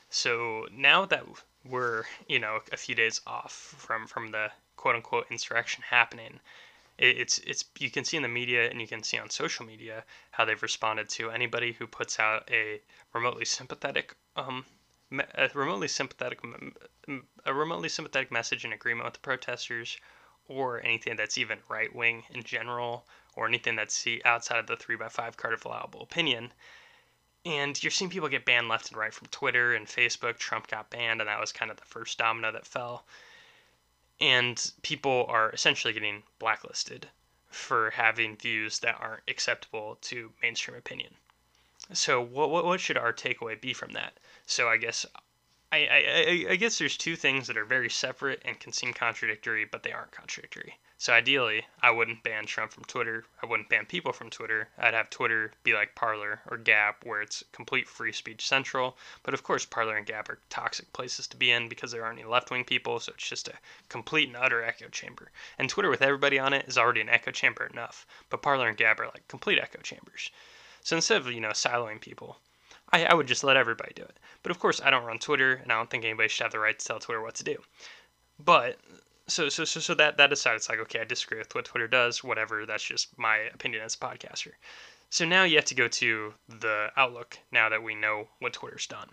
So 0.09 0.67
now 0.71 1.05
that 1.05 1.25
we're 1.65 2.03
you 2.27 2.39
know 2.39 2.59
a 2.71 2.77
few 2.77 2.95
days 2.95 3.21
off 3.25 3.51
from 3.51 4.07
from 4.07 4.31
the 4.31 4.51
quote 4.77 4.95
unquote 4.95 5.27
insurrection 5.31 5.83
happening, 5.89 6.39
it's 7.01 7.39
it's 7.39 7.65
you 7.79 7.89
can 7.89 8.05
see 8.05 8.15
in 8.15 8.23
the 8.23 8.29
media 8.29 8.69
and 8.69 8.79
you 8.79 8.87
can 8.87 9.03
see 9.03 9.17
on 9.17 9.29
social 9.29 9.65
media 9.65 10.03
how 10.31 10.45
they've 10.45 10.61
responded 10.61 11.09
to 11.09 11.31
anybody 11.31 11.73
who 11.73 11.87
puts 11.87 12.19
out 12.19 12.47
a 12.51 12.79
remotely 13.13 13.45
sympathetic 13.45 14.15
um 14.35 14.63
a 15.35 15.49
remotely 15.53 15.87
sympathetic 15.87 16.39
a 17.45 17.53
remotely 17.53 17.89
sympathetic 17.89 18.31
message 18.31 18.63
in 18.63 18.71
agreement 18.71 19.05
with 19.05 19.15
the 19.15 19.19
protesters 19.19 19.97
or 20.47 20.83
anything 20.85 21.15
that's 21.15 21.37
even 21.37 21.57
right 21.69 21.93
wing 21.95 22.23
in 22.33 22.43
general 22.43 23.05
or 23.35 23.47
anything 23.47 23.75
that's 23.75 24.07
outside 24.23 24.59
of 24.59 24.67
the 24.67 24.75
3 24.75 24.95
by 24.95 25.09
5 25.09 25.37
card 25.37 25.53
of 25.53 25.65
allowable 25.65 26.01
opinion 26.01 26.51
and 27.45 27.81
you're 27.81 27.91
seeing 27.91 28.11
people 28.11 28.29
get 28.29 28.45
banned 28.45 28.69
left 28.69 28.89
and 28.89 28.97
right 28.97 29.13
from 29.13 29.27
Twitter 29.31 29.73
and 29.73 29.87
Facebook. 29.87 30.37
Trump 30.37 30.67
got 30.67 30.91
banned, 30.91 31.21
and 31.21 31.27
that 31.27 31.39
was 31.39 31.51
kind 31.51 31.71
of 31.71 31.77
the 31.77 31.85
first 31.85 32.19
domino 32.19 32.51
that 32.51 32.67
fell 32.67 33.03
and 34.21 34.71
people 34.83 35.25
are 35.27 35.49
essentially 35.49 35.93
getting 35.93 36.23
blacklisted 36.39 37.09
for 37.49 37.89
having 37.91 38.37
views 38.37 38.79
that 38.79 38.97
aren't 39.01 39.23
acceptable 39.27 39.97
to 40.01 40.31
mainstream 40.41 40.77
opinion. 40.77 41.13
So 41.91 42.21
what 42.21 42.51
what, 42.51 42.63
what 42.63 42.79
should 42.79 42.97
our 42.97 43.11
takeaway 43.11 43.59
be 43.59 43.73
from 43.73 43.91
that? 43.93 44.17
So 44.45 44.69
I 44.69 44.77
guess 44.77 45.05
I, 45.71 45.77
I, 45.77 46.51
I 46.51 46.55
guess 46.57 46.77
there's 46.77 46.97
two 46.97 47.15
things 47.15 47.47
that 47.47 47.57
are 47.57 47.65
very 47.65 47.89
separate 47.89 48.41
and 48.45 48.59
can 48.59 48.73
seem 48.73 48.93
contradictory, 48.93 49.65
but 49.65 49.83
they 49.83 49.91
aren't 49.91 50.11
contradictory. 50.11 50.77
So 51.01 51.13
ideally, 51.13 51.65
I 51.81 51.89
wouldn't 51.89 52.21
ban 52.21 52.45
Trump 52.45 52.73
from 52.73 52.83
Twitter. 52.83 53.25
I 53.41 53.47
wouldn't 53.47 53.69
ban 53.69 53.87
people 53.87 54.13
from 54.13 54.29
Twitter. 54.29 54.69
I'd 54.77 54.93
have 54.93 55.09
Twitter 55.09 55.51
be 55.63 55.73
like 55.73 55.95
Parler 55.95 56.41
or 56.47 56.57
Gab, 56.57 56.93
where 57.01 57.23
it's 57.23 57.43
complete 57.51 57.87
free 57.87 58.11
speech 58.11 58.47
central. 58.47 58.95
But 59.23 59.33
of 59.33 59.41
course, 59.41 59.65
Parler 59.65 59.97
and 59.97 60.05
Gab 60.05 60.29
are 60.29 60.37
toxic 60.51 60.93
places 60.93 61.25
to 61.29 61.37
be 61.37 61.49
in 61.49 61.67
because 61.69 61.91
there 61.91 62.05
aren't 62.05 62.19
any 62.19 62.29
left 62.29 62.51
wing 62.51 62.65
people, 62.65 62.99
so 62.99 63.13
it's 63.13 63.27
just 63.27 63.47
a 63.47 63.57
complete 63.89 64.27
and 64.27 64.37
utter 64.37 64.63
echo 64.63 64.89
chamber. 64.89 65.31
And 65.57 65.67
Twitter 65.67 65.89
with 65.89 66.03
everybody 66.03 66.37
on 66.37 66.53
it 66.53 66.67
is 66.67 66.77
already 66.77 67.01
an 67.01 67.09
echo 67.09 67.31
chamber 67.31 67.65
enough. 67.65 68.05
But 68.29 68.43
Parler 68.43 68.67
and 68.67 68.77
Gab 68.77 68.99
are 68.99 69.07
like 69.07 69.27
complete 69.27 69.57
echo 69.57 69.81
chambers. 69.81 70.29
So 70.83 70.97
instead 70.97 71.19
of, 71.19 71.31
you 71.31 71.41
know, 71.41 71.49
siloing 71.49 71.99
people, 71.99 72.37
I, 72.93 73.05
I 73.05 73.15
would 73.15 73.27
just 73.27 73.43
let 73.43 73.57
everybody 73.57 73.93
do 73.95 74.03
it. 74.03 74.19
But 74.43 74.51
of 74.51 74.59
course, 74.59 74.79
I 74.79 74.91
don't 74.91 75.05
run 75.05 75.17
Twitter, 75.17 75.53
and 75.53 75.71
I 75.71 75.77
don't 75.77 75.89
think 75.89 76.05
anybody 76.05 76.29
should 76.29 76.43
have 76.43 76.51
the 76.51 76.59
right 76.59 76.77
to 76.77 76.85
tell 76.85 76.99
Twitter 76.99 77.23
what 77.23 77.33
to 77.37 77.43
do. 77.43 77.57
But 78.37 78.77
so 79.27 79.49
so 79.49 79.63
so 79.65 79.79
so 79.79 79.93
that 79.95 80.17
that 80.17 80.33
aside, 80.33 80.55
it's 80.55 80.69
like 80.69 80.79
okay, 80.79 81.01
I 81.01 81.05
disagree 81.05 81.37
with 81.37 81.53
what 81.55 81.65
Twitter 81.65 81.87
does. 81.87 82.23
Whatever, 82.23 82.65
that's 82.65 82.83
just 82.83 83.17
my 83.17 83.37
opinion 83.37 83.83
as 83.83 83.95
a 83.95 83.97
podcaster. 83.97 84.53
So 85.09 85.25
now 85.25 85.43
you 85.43 85.57
have 85.57 85.65
to 85.65 85.75
go 85.75 85.87
to 85.87 86.33
the 86.47 86.91
outlook. 86.95 87.37
Now 87.51 87.69
that 87.69 87.83
we 87.83 87.95
know 87.95 88.29
what 88.39 88.53
Twitter's 88.53 88.87
done, 88.87 89.09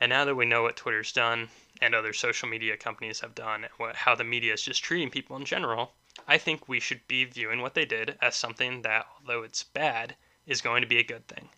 and 0.00 0.10
now 0.10 0.24
that 0.24 0.34
we 0.34 0.46
know 0.46 0.62
what 0.62 0.76
Twitter's 0.76 1.12
done, 1.12 1.48
and 1.80 1.94
other 1.94 2.12
social 2.12 2.48
media 2.48 2.76
companies 2.76 3.20
have 3.20 3.34
done, 3.34 3.66
what, 3.76 3.96
how 3.96 4.14
the 4.14 4.24
media 4.24 4.54
is 4.54 4.62
just 4.62 4.82
treating 4.82 5.10
people 5.10 5.36
in 5.36 5.44
general, 5.44 5.92
I 6.26 6.38
think 6.38 6.68
we 6.68 6.80
should 6.80 7.06
be 7.08 7.24
viewing 7.24 7.60
what 7.60 7.74
they 7.74 7.84
did 7.84 8.16
as 8.20 8.36
something 8.36 8.82
that, 8.82 9.06
although 9.20 9.42
it's 9.42 9.62
bad, 9.62 10.16
is 10.46 10.60
going 10.60 10.82
to 10.82 10.88
be 10.88 10.98
a 10.98 11.04
good 11.04 11.26
thing. 11.28 11.48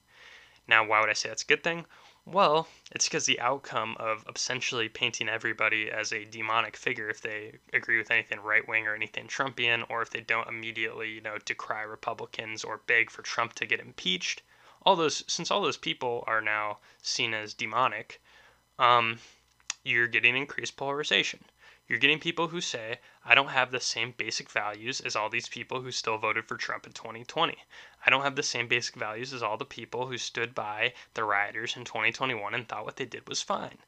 Now, 0.66 0.84
why 0.84 1.00
would 1.00 1.10
I 1.10 1.14
say 1.14 1.28
that's 1.28 1.42
a 1.42 1.46
good 1.46 1.62
thing? 1.62 1.84
Well, 2.26 2.68
it's 2.90 3.06
because 3.08 3.24
the 3.24 3.40
outcome 3.40 3.96
of 3.98 4.26
essentially 4.28 4.90
painting 4.90 5.26
everybody 5.26 5.90
as 5.90 6.12
a 6.12 6.26
demonic 6.26 6.76
figure, 6.76 7.08
if 7.08 7.22
they 7.22 7.58
agree 7.72 7.96
with 7.96 8.10
anything 8.10 8.40
right 8.40 8.66
wing 8.68 8.86
or 8.86 8.94
anything 8.94 9.26
Trumpian, 9.26 9.84
or 9.88 10.02
if 10.02 10.10
they 10.10 10.20
don't 10.20 10.46
immediately, 10.46 11.10
you 11.12 11.22
know, 11.22 11.38
decry 11.38 11.80
Republicans 11.80 12.62
or 12.62 12.76
beg 12.86 13.10
for 13.10 13.22
Trump 13.22 13.54
to 13.54 13.64
get 13.66 13.80
impeached, 13.80 14.42
all 14.82 14.96
those 14.96 15.24
since 15.32 15.50
all 15.50 15.62
those 15.62 15.78
people 15.78 16.24
are 16.26 16.42
now 16.42 16.78
seen 17.00 17.32
as 17.32 17.54
demonic, 17.54 18.20
um, 18.78 19.18
you're 19.82 20.08
getting 20.08 20.36
increased 20.36 20.76
polarization. 20.76 21.44
You're 21.86 21.98
getting 21.98 22.18
people 22.18 22.48
who 22.48 22.62
say, 22.62 22.98
I 23.26 23.34
don't 23.34 23.48
have 23.48 23.70
the 23.70 23.78
same 23.78 24.12
basic 24.16 24.50
values 24.50 25.02
as 25.02 25.14
all 25.14 25.28
these 25.28 25.48
people 25.48 25.82
who 25.82 25.90
still 25.92 26.16
voted 26.16 26.46
for 26.46 26.56
Trump 26.56 26.86
in 26.86 26.94
2020. 26.94 27.58
I 28.06 28.10
don't 28.10 28.22
have 28.22 28.36
the 28.36 28.42
same 28.42 28.68
basic 28.68 28.94
values 28.94 29.34
as 29.34 29.42
all 29.42 29.58
the 29.58 29.66
people 29.66 30.06
who 30.06 30.16
stood 30.16 30.54
by 30.54 30.94
the 31.12 31.24
rioters 31.24 31.76
in 31.76 31.84
2021 31.84 32.54
and 32.54 32.66
thought 32.66 32.86
what 32.86 32.96
they 32.96 33.04
did 33.04 33.28
was 33.28 33.42
fine. 33.42 33.78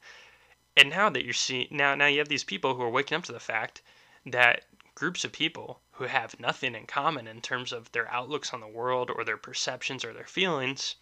And 0.76 0.90
now 0.90 1.08
that 1.08 1.24
you're 1.24 1.32
seeing, 1.32 1.68
now, 1.70 1.94
now 1.94 2.06
you 2.06 2.18
have 2.18 2.28
these 2.28 2.44
people 2.44 2.74
who 2.74 2.82
are 2.82 2.90
waking 2.90 3.16
up 3.16 3.24
to 3.24 3.32
the 3.32 3.40
fact 3.40 3.80
that 4.26 4.66
groups 4.94 5.24
of 5.24 5.32
people 5.32 5.80
who 5.92 6.04
have 6.04 6.38
nothing 6.38 6.74
in 6.74 6.86
common 6.86 7.26
in 7.26 7.40
terms 7.40 7.72
of 7.72 7.92
their 7.92 8.12
outlooks 8.12 8.52
on 8.52 8.60
the 8.60 8.66
world 8.66 9.10
or 9.10 9.24
their 9.24 9.38
perceptions 9.38 10.04
or 10.04 10.12
their 10.12 10.26
feelings 10.26 10.96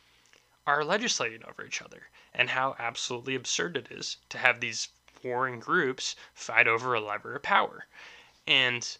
are 0.64 0.84
legislating 0.84 1.44
over 1.44 1.66
each 1.66 1.82
other 1.82 2.08
and 2.32 2.50
how 2.50 2.76
absolutely 2.78 3.34
absurd 3.34 3.76
it 3.76 3.88
is 3.90 4.18
to 4.28 4.38
have 4.38 4.60
these 4.60 4.88
warring 5.24 5.58
groups 5.58 6.14
fight 6.34 6.68
over 6.68 6.94
a 6.94 7.00
lever 7.00 7.34
of 7.34 7.42
power. 7.42 7.86
And 8.46 8.96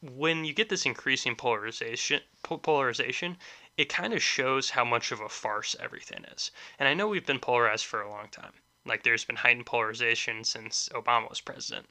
when 0.00 0.44
you 0.44 0.52
get 0.52 0.68
this 0.68 0.86
increasing 0.86 1.36
polarization, 1.36 2.22
polarization, 2.42 3.36
it 3.76 3.88
kind 3.88 4.14
of 4.14 4.22
shows 4.22 4.70
how 4.70 4.84
much 4.84 5.12
of 5.12 5.20
a 5.20 5.28
farce 5.28 5.76
everything 5.78 6.24
is. 6.34 6.50
And 6.78 6.88
I 6.88 6.94
know 6.94 7.08
we've 7.08 7.26
been 7.26 7.38
polarized 7.38 7.84
for 7.84 8.00
a 8.00 8.08
long 8.08 8.28
time. 8.28 8.54
Like 8.84 9.02
there's 9.02 9.24
been 9.24 9.36
heightened 9.36 9.66
polarization 9.66 10.44
since 10.44 10.88
Obama 10.94 11.28
was 11.28 11.40
president. 11.40 11.88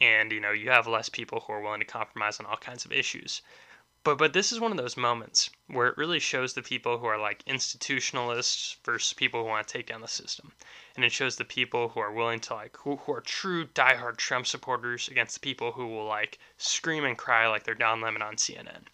And 0.00 0.30
you 0.30 0.40
know, 0.40 0.52
you 0.52 0.70
have 0.70 0.86
less 0.86 1.08
people 1.08 1.40
who 1.40 1.52
are 1.52 1.60
willing 1.60 1.80
to 1.80 1.86
compromise 1.86 2.38
on 2.38 2.46
all 2.46 2.56
kinds 2.56 2.84
of 2.84 2.92
issues. 2.92 3.42
But 4.06 4.18
but 4.18 4.34
this 4.34 4.52
is 4.52 4.60
one 4.60 4.70
of 4.70 4.76
those 4.76 4.96
moments 4.96 5.50
where 5.66 5.88
it 5.88 5.98
really 5.98 6.20
shows 6.20 6.54
the 6.54 6.62
people 6.62 6.98
who 6.98 7.06
are 7.06 7.18
like 7.18 7.44
institutionalists 7.44 8.76
versus 8.84 9.12
people 9.12 9.42
who 9.42 9.48
want 9.48 9.66
to 9.66 9.72
take 9.72 9.88
down 9.88 10.00
the 10.00 10.06
system. 10.06 10.52
And 10.94 11.04
it 11.04 11.10
shows 11.10 11.34
the 11.34 11.44
people 11.44 11.88
who 11.88 11.98
are 11.98 12.12
willing 12.12 12.38
to 12.42 12.54
like 12.54 12.76
who, 12.76 12.98
who 12.98 13.12
are 13.12 13.20
true 13.20 13.66
diehard 13.66 14.16
Trump 14.16 14.46
supporters 14.46 15.08
against 15.08 15.34
the 15.34 15.40
people 15.40 15.72
who 15.72 15.88
will 15.88 16.04
like 16.04 16.38
scream 16.56 17.04
and 17.04 17.18
cry 17.18 17.48
like 17.48 17.64
they're 17.64 17.74
Don 17.74 18.00
Lemon 18.00 18.22
on 18.22 18.36
CNN. 18.36 18.84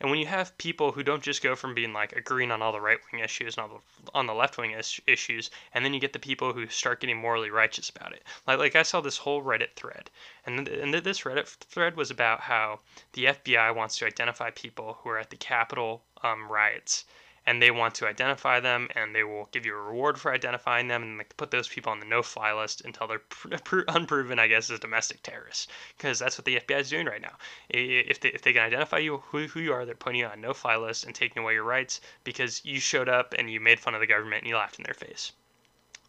And 0.00 0.10
when 0.10 0.18
you 0.18 0.26
have 0.26 0.58
people 0.58 0.90
who 0.90 1.04
don't 1.04 1.22
just 1.22 1.40
go 1.40 1.54
from 1.54 1.72
being 1.72 1.92
like 1.92 2.12
agreeing 2.14 2.50
on 2.50 2.60
all 2.60 2.72
the 2.72 2.80
right 2.80 2.98
wing 3.12 3.22
issues 3.22 3.56
and 3.56 3.62
all 3.62 3.80
the 4.04 4.10
on 4.12 4.26
the 4.26 4.34
left 4.34 4.58
wing 4.58 4.72
is- 4.72 5.00
issues, 5.06 5.52
and 5.72 5.84
then 5.84 5.94
you 5.94 6.00
get 6.00 6.12
the 6.12 6.18
people 6.18 6.52
who 6.52 6.66
start 6.66 7.00
getting 7.00 7.16
morally 7.16 7.48
righteous 7.48 7.88
about 7.88 8.12
it. 8.12 8.24
Like 8.44 8.58
like 8.58 8.74
I 8.74 8.82
saw 8.82 9.00
this 9.00 9.18
whole 9.18 9.40
Reddit 9.40 9.74
thread, 9.76 10.10
and 10.44 10.66
th- 10.66 10.80
and 10.80 10.92
this 10.92 11.20
Reddit 11.20 11.46
thread 11.46 11.96
was 11.96 12.10
about 12.10 12.40
how 12.40 12.80
the 13.12 13.26
FBI 13.26 13.72
wants 13.72 13.96
to 13.98 14.06
identify 14.06 14.50
people 14.50 14.98
who 15.00 15.10
are 15.10 15.18
at 15.18 15.30
the 15.30 15.36
Capitol 15.36 16.02
um, 16.24 16.50
riots 16.50 17.04
and 17.46 17.60
they 17.60 17.70
want 17.70 17.94
to 17.94 18.06
identify 18.06 18.60
them 18.60 18.88
and 18.94 19.14
they 19.14 19.24
will 19.24 19.48
give 19.52 19.66
you 19.66 19.74
a 19.74 19.80
reward 19.80 20.18
for 20.18 20.32
identifying 20.32 20.88
them 20.88 21.02
and 21.02 21.18
like, 21.18 21.36
put 21.36 21.50
those 21.50 21.68
people 21.68 21.90
on 21.90 22.00
the 22.00 22.06
no-fly 22.06 22.52
list 22.52 22.82
until 22.84 23.06
they're 23.06 23.18
pr- 23.18 23.56
pr- 23.64 23.80
unproven 23.88 24.38
i 24.38 24.46
guess 24.46 24.70
as 24.70 24.80
domestic 24.80 25.22
terrorists 25.22 25.68
because 25.96 26.18
that's 26.18 26.38
what 26.38 26.44
the 26.44 26.60
fbi 26.60 26.80
is 26.80 26.90
doing 26.90 27.06
right 27.06 27.22
now. 27.22 27.36
If 27.68 28.20
they, 28.20 28.28
if 28.30 28.42
they 28.42 28.52
can 28.52 28.62
identify 28.62 28.98
you 28.98 29.18
who, 29.18 29.46
who 29.46 29.60
you 29.60 29.72
are 29.72 29.84
they're 29.84 29.94
putting 29.94 30.20
you 30.20 30.26
on 30.26 30.40
no-fly 30.40 30.76
list 30.76 31.04
and 31.04 31.14
taking 31.14 31.42
away 31.42 31.54
your 31.54 31.64
rights 31.64 32.00
because 32.24 32.64
you 32.64 32.80
showed 32.80 33.08
up 33.08 33.34
and 33.38 33.50
you 33.50 33.60
made 33.60 33.80
fun 33.80 33.94
of 33.94 34.00
the 34.00 34.06
government 34.06 34.42
and 34.42 34.48
you 34.48 34.56
laughed 34.56 34.78
in 34.78 34.84
their 34.84 34.94
face 34.94 35.32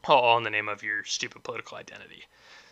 all 0.05 0.37
in 0.37 0.43
the 0.43 0.49
name 0.49 0.67
of 0.67 0.83
your 0.83 1.03
stupid 1.03 1.43
political 1.43 1.77
identity. 1.77 2.25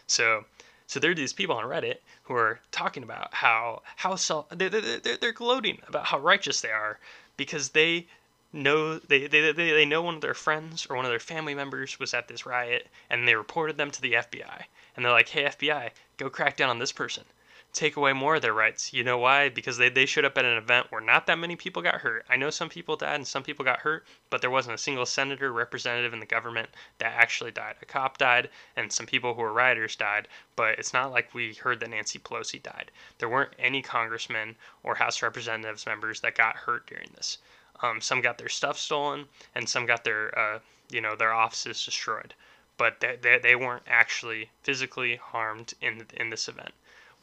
So 0.08 0.46
so 0.88 1.00
there 1.00 1.12
are 1.12 1.16
these 1.16 1.32
people 1.32 1.56
on 1.56 1.64
Reddit 1.64 2.00
who 2.24 2.34
are 2.34 2.60
talking 2.72 3.04
about 3.04 3.34
how 3.34 3.82
how 3.96 4.16
self 4.16 4.50
they're, 4.50 4.70
they're, 4.70 5.18
they're 5.18 5.32
gloating 5.32 5.82
about 5.88 6.06
how 6.06 6.20
righteous 6.20 6.60
they 6.62 6.72
are 6.72 7.00
because 7.38 7.70
they 7.70 8.08
know 8.54 9.00
they, 9.00 9.28
they, 9.28 9.54
they, 9.54 9.72
they 9.72 9.86
know 9.86 10.02
one 10.02 10.16
of 10.16 10.22
their 10.22 10.34
friends 10.34 10.86
or 10.90 10.98
one 10.98 11.06
of 11.06 11.12
their 11.12 11.20
family 11.20 11.56
members 11.56 11.98
was 12.00 12.14
at 12.14 12.28
this 12.28 12.46
riot 12.46 12.88
and 13.10 13.26
they 13.26 13.34
reported 13.34 13.78
them 13.78 13.90
to 13.90 14.02
the 14.02 14.12
FBI 14.12 14.64
and 14.96 15.06
they're 15.06 15.12
like 15.14 15.30
hey 15.30 15.46
FBI 15.46 15.90
go 16.18 16.30
crack 16.30 16.58
down 16.58 16.70
on 16.70 16.78
this 16.78 16.92
person. 16.92 17.24
Take 17.72 17.96
away 17.96 18.12
more 18.12 18.36
of 18.36 18.42
their 18.42 18.54
rights. 18.54 18.92
You 18.92 19.06
know 19.06 19.18
why? 19.18 19.48
Because 19.48 19.78
they, 19.78 19.88
they 19.88 20.06
showed 20.06 20.26
up 20.26 20.38
at 20.38 20.44
an 20.44 20.58
event 20.58 20.92
where 20.92 21.00
not 21.00 21.28
that 21.28 21.40
many 21.40 21.56
people 21.56 21.82
got 21.82 22.02
hurt. 22.02 22.26
I 22.30 22.36
know 22.36 22.50
some 22.50 22.68
people 22.68 22.98
died 22.98 23.16
and 23.16 23.26
some 23.26 23.44
people 23.44 23.64
got 23.64 23.80
hurt 23.80 24.06
but 24.30 24.42
there 24.42 24.50
wasn't 24.50 24.76
a 24.76 24.78
single 24.78 25.06
senator 25.06 25.54
representative 25.54 26.12
in 26.12 26.20
the 26.20 26.26
government 26.26 26.70
that 26.98 27.14
actually 27.14 27.52
died. 27.52 27.76
A 27.82 27.86
cop 27.86 28.18
died 28.18 28.50
and 28.76 28.92
some 28.92 29.06
people 29.06 29.34
who 29.34 29.44
were 29.44 29.54
rioters 29.54 29.96
died 29.96 30.28
but 30.58 30.78
it's 30.78 30.92
not 30.92 31.14
like 31.14 31.34
we 31.34 31.54
heard 31.54 31.80
that 31.80 31.90
Nancy 31.90 32.20
Pelosi 32.20 32.62
died. 32.62 32.92
There 33.20 33.30
weren't 33.30 33.54
any 33.58 33.82
congressmen 33.82 34.58
or 34.84 34.96
House 34.96 35.22
Representatives 35.22 35.86
members 35.86 36.20
that 36.20 36.36
got 36.36 36.58
hurt 36.58 36.86
during 36.88 37.12
this 37.16 37.38
um, 37.82 38.02
some 38.02 38.22
got 38.22 38.38
their 38.38 38.50
stuff 38.50 38.78
stolen, 38.78 39.28
and 39.56 39.68
some 39.68 39.86
got 39.86 40.04
their 40.04 40.38
uh, 40.38 40.60
you 40.92 41.02
know 41.02 41.16
their 41.16 41.34
offices 41.34 41.84
destroyed. 41.84 42.34
But 42.78 43.00
they, 43.00 43.16
they, 43.16 43.40
they 43.40 43.56
weren't 43.56 43.84
actually 43.88 44.50
physically 44.64 45.16
harmed 45.16 45.74
in 45.82 46.06
in 46.14 46.30
this 46.30 46.48
event. 46.48 46.74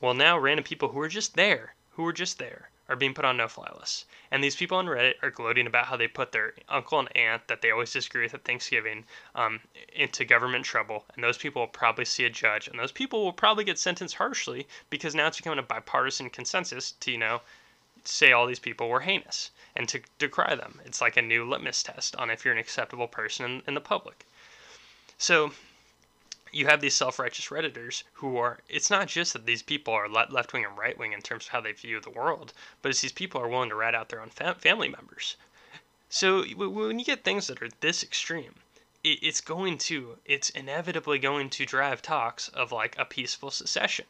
Well, 0.01 0.14
now 0.14 0.38
random 0.38 0.64
people 0.64 0.88
who 0.88 0.99
were 0.99 1.09
just 1.09 1.35
there, 1.35 1.75
who 1.92 2.03
were 2.03 2.12
just 2.12 2.38
there, 2.38 2.71
are 2.88 2.97
being 2.97 3.12
put 3.12 3.25
on 3.25 3.37
no-fly 3.37 3.71
lists. 3.79 4.07
And 4.31 4.42
these 4.42 4.57
people 4.57 4.79
on 4.79 4.87
Reddit 4.87 5.14
are 5.23 5.31
gloating 5.31 5.66
about 5.66 5.87
how 5.87 5.97
they 5.97 6.09
put 6.09 6.33
their 6.33 6.55
uncle 6.68 6.99
and 6.99 7.14
aunt 7.16 7.47
that 7.49 7.61
they 7.61 7.71
always 7.71 7.92
disagree 7.92 8.23
with 8.23 8.35
at 8.35 8.44
Thanksgiving 8.44 9.05
um, 9.35 9.61
into 9.92 10.25
government 10.25 10.64
trouble. 10.64 11.05
And 11.14 11.23
those 11.23 11.37
people 11.37 11.62
will 11.62 11.68
probably 11.68 12.07
see 12.07 12.25
a 12.25 12.31
judge, 12.31 12.66
and 12.66 12.79
those 12.79 12.92
people 12.92 13.25
will 13.25 13.33
probably 13.33 13.64
get 13.64 13.79
sentenced 13.79 14.14
harshly 14.14 14.66
because 14.88 15.14
now 15.14 15.27
it's 15.27 15.37
becoming 15.37 15.59
a 15.59 15.62
bipartisan 15.62 16.31
consensus 16.31 16.92
to 16.92 17.12
you 17.12 17.18
know 17.18 17.42
say 18.05 18.33
all 18.33 18.47
these 18.47 18.59
people 18.59 18.88
were 18.88 19.01
heinous 19.01 19.51
and 19.79 19.88
to 19.88 20.03
decry 20.19 20.57
them. 20.57 20.81
It's 20.85 21.01
like 21.01 21.17
a 21.17 21.23
new 21.23 21.49
litmus 21.49 21.85
test 21.85 22.17
on 22.17 22.31
if 22.31 22.45
you're 22.45 22.53
an 22.53 22.61
acceptable 22.61 23.07
person 23.07 23.47
in, 23.47 23.62
in 23.69 23.75
the 23.75 23.81
public. 23.81 24.27
So 25.17 25.53
you 26.51 26.67
have 26.67 26.81
these 26.81 26.97
self-righteous 26.97 27.47
redditors 27.47 28.03
who 28.14 28.37
are 28.38 28.59
it's 28.69 28.91
not 28.91 29.07
just 29.07 29.33
that 29.35 29.47
these 29.47 29.62
people 29.62 29.95
are 29.95 30.09
left 30.09 30.53
wing 30.53 30.64
and 30.64 30.77
right 30.77 30.99
wing 30.99 31.12
in 31.12 31.21
terms 31.21 31.45
of 31.45 31.51
how 31.51 31.61
they 31.61 31.73
view 31.73 32.01
the 32.01 32.11
world 32.11 32.53
but 32.83 32.88
it's 32.88 33.03
these 33.03 33.12
people 33.12 33.41
are 33.41 33.49
willing 33.49 33.69
to 33.69 33.75
rat 33.75 33.95
out 33.95 34.09
their 34.09 34.21
own 34.21 34.31
fam- 34.31 34.55
family 34.55 34.88
members 34.88 35.37
so 36.09 36.43
when 36.43 36.99
you 36.99 37.05
get 37.05 37.23
things 37.23 37.47
that 37.47 37.62
are 37.62 37.69
this 37.81 38.03
extreme 38.03 38.55
it's 39.05 39.43
going 39.43 39.77
to 39.77 40.19
it's 40.25 40.51
inevitably 40.51 41.19
going 41.19 41.51
to 41.51 41.67
drive 41.67 42.01
talks 42.01 42.49
of 42.49 42.73
like 42.73 42.99
a 42.99 43.05
peaceful 43.05 43.51
secession 43.51 44.07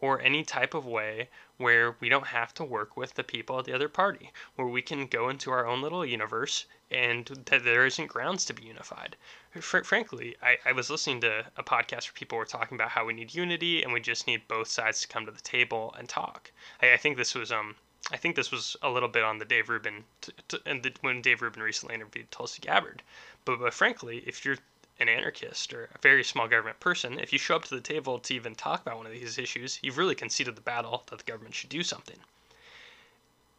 or 0.00 0.20
any 0.20 0.44
type 0.44 0.74
of 0.74 0.84
way 0.84 1.28
where 1.56 1.96
we 2.00 2.08
don't 2.08 2.26
have 2.26 2.52
to 2.52 2.64
work 2.64 2.96
with 2.96 3.14
the 3.14 3.24
people 3.24 3.58
of 3.58 3.64
the 3.64 3.72
other 3.72 3.88
party, 3.88 4.30
where 4.54 4.66
we 4.66 4.82
can 4.82 5.06
go 5.06 5.28
into 5.28 5.50
our 5.50 5.66
own 5.66 5.80
little 5.80 6.04
universe 6.04 6.66
and 6.90 7.26
that 7.46 7.64
there 7.64 7.86
isn't 7.86 8.06
grounds 8.06 8.44
to 8.44 8.52
be 8.52 8.64
unified. 8.64 9.16
Fr- 9.60 9.82
frankly, 9.82 10.36
I, 10.42 10.58
I 10.64 10.72
was 10.72 10.90
listening 10.90 11.20
to 11.22 11.46
a 11.56 11.64
podcast 11.64 12.06
where 12.06 12.14
people 12.14 12.38
were 12.38 12.44
talking 12.44 12.76
about 12.76 12.90
how 12.90 13.04
we 13.04 13.14
need 13.14 13.34
unity 13.34 13.82
and 13.82 13.92
we 13.92 14.00
just 14.00 14.26
need 14.26 14.46
both 14.46 14.68
sides 14.68 15.00
to 15.00 15.08
come 15.08 15.26
to 15.26 15.32
the 15.32 15.40
table 15.40 15.94
and 15.98 16.08
talk. 16.08 16.52
I, 16.82 16.92
I 16.92 16.96
think 16.96 17.16
this 17.16 17.34
was 17.34 17.50
um 17.50 17.74
I 18.12 18.16
think 18.16 18.36
this 18.36 18.52
was 18.52 18.76
a 18.82 18.90
little 18.90 19.08
bit 19.08 19.24
on 19.24 19.38
the 19.38 19.44
Dave 19.44 19.68
Rubin 19.68 20.04
t- 20.20 20.32
t- 20.46 20.58
and 20.64 20.80
the, 20.82 20.92
when 21.00 21.22
Dave 21.22 21.42
Rubin 21.42 21.62
recently 21.62 21.96
interviewed 21.96 22.30
Tulsi 22.30 22.60
Gabbard. 22.60 23.02
But, 23.44 23.58
but 23.58 23.74
frankly, 23.74 24.22
if 24.26 24.44
you're 24.44 24.58
an 24.98 25.08
anarchist 25.08 25.74
or 25.74 25.90
a 25.94 25.98
very 25.98 26.24
small 26.24 26.48
government 26.48 26.80
person, 26.80 27.18
if 27.18 27.32
you 27.32 27.38
show 27.38 27.56
up 27.56 27.64
to 27.64 27.74
the 27.74 27.80
table 27.80 28.18
to 28.18 28.34
even 28.34 28.54
talk 28.54 28.80
about 28.80 28.96
one 28.96 29.06
of 29.06 29.12
these 29.12 29.38
issues, 29.38 29.78
you've 29.82 29.98
really 29.98 30.14
conceded 30.14 30.56
the 30.56 30.62
battle 30.62 31.04
that 31.06 31.18
the 31.18 31.30
government 31.30 31.54
should 31.54 31.68
do 31.70 31.82
something. 31.82 32.18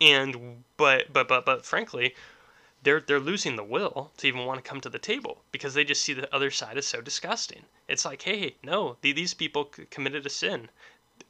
And 0.02 0.64
but 0.78 1.12
but 1.12 1.28
but 1.28 1.46
but 1.46 1.66
frankly, 1.66 2.16
they're 2.84 3.02
they're 3.02 3.20
losing 3.20 3.56
the 3.56 3.64
will 3.64 4.12
to 4.18 4.28
even 4.28 4.46
want 4.46 4.64
to 4.64 4.68
come 4.68 4.82
to 4.82 4.90
the 4.90 5.00
table 5.00 5.44
because 5.52 5.74
they 5.74 5.84
just 5.84 6.04
see 6.04 6.14
the 6.14 6.34
other 6.34 6.52
side 6.52 6.78
as 6.78 6.88
so 6.88 7.02
disgusting. 7.02 7.66
It's 7.88 8.06
like, 8.06 8.22
hey, 8.24 8.56
no, 8.64 8.98
these 9.02 9.34
people 9.34 9.66
committed 9.66 10.26
a 10.26 10.30
sin. 10.30 10.70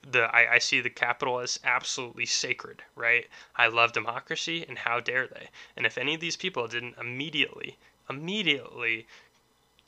The 0.10 0.24
I, 0.24 0.56
I 0.56 0.60
see 0.60 0.82
the 0.82 0.90
capitol 0.90 1.40
as 1.40 1.60
absolutely 1.64 2.26
sacred, 2.26 2.84
right? 2.96 3.28
I 3.56 3.68
love 3.68 3.94
democracy, 3.94 4.66
and 4.68 4.80
how 4.80 5.00
dare 5.00 5.28
they? 5.28 5.50
And 5.76 5.86
if 5.86 5.98
any 5.98 6.16
of 6.16 6.22
these 6.22 6.38
people 6.38 6.68
didn't 6.68 6.98
immediately 6.98 7.78
immediately 8.10 9.06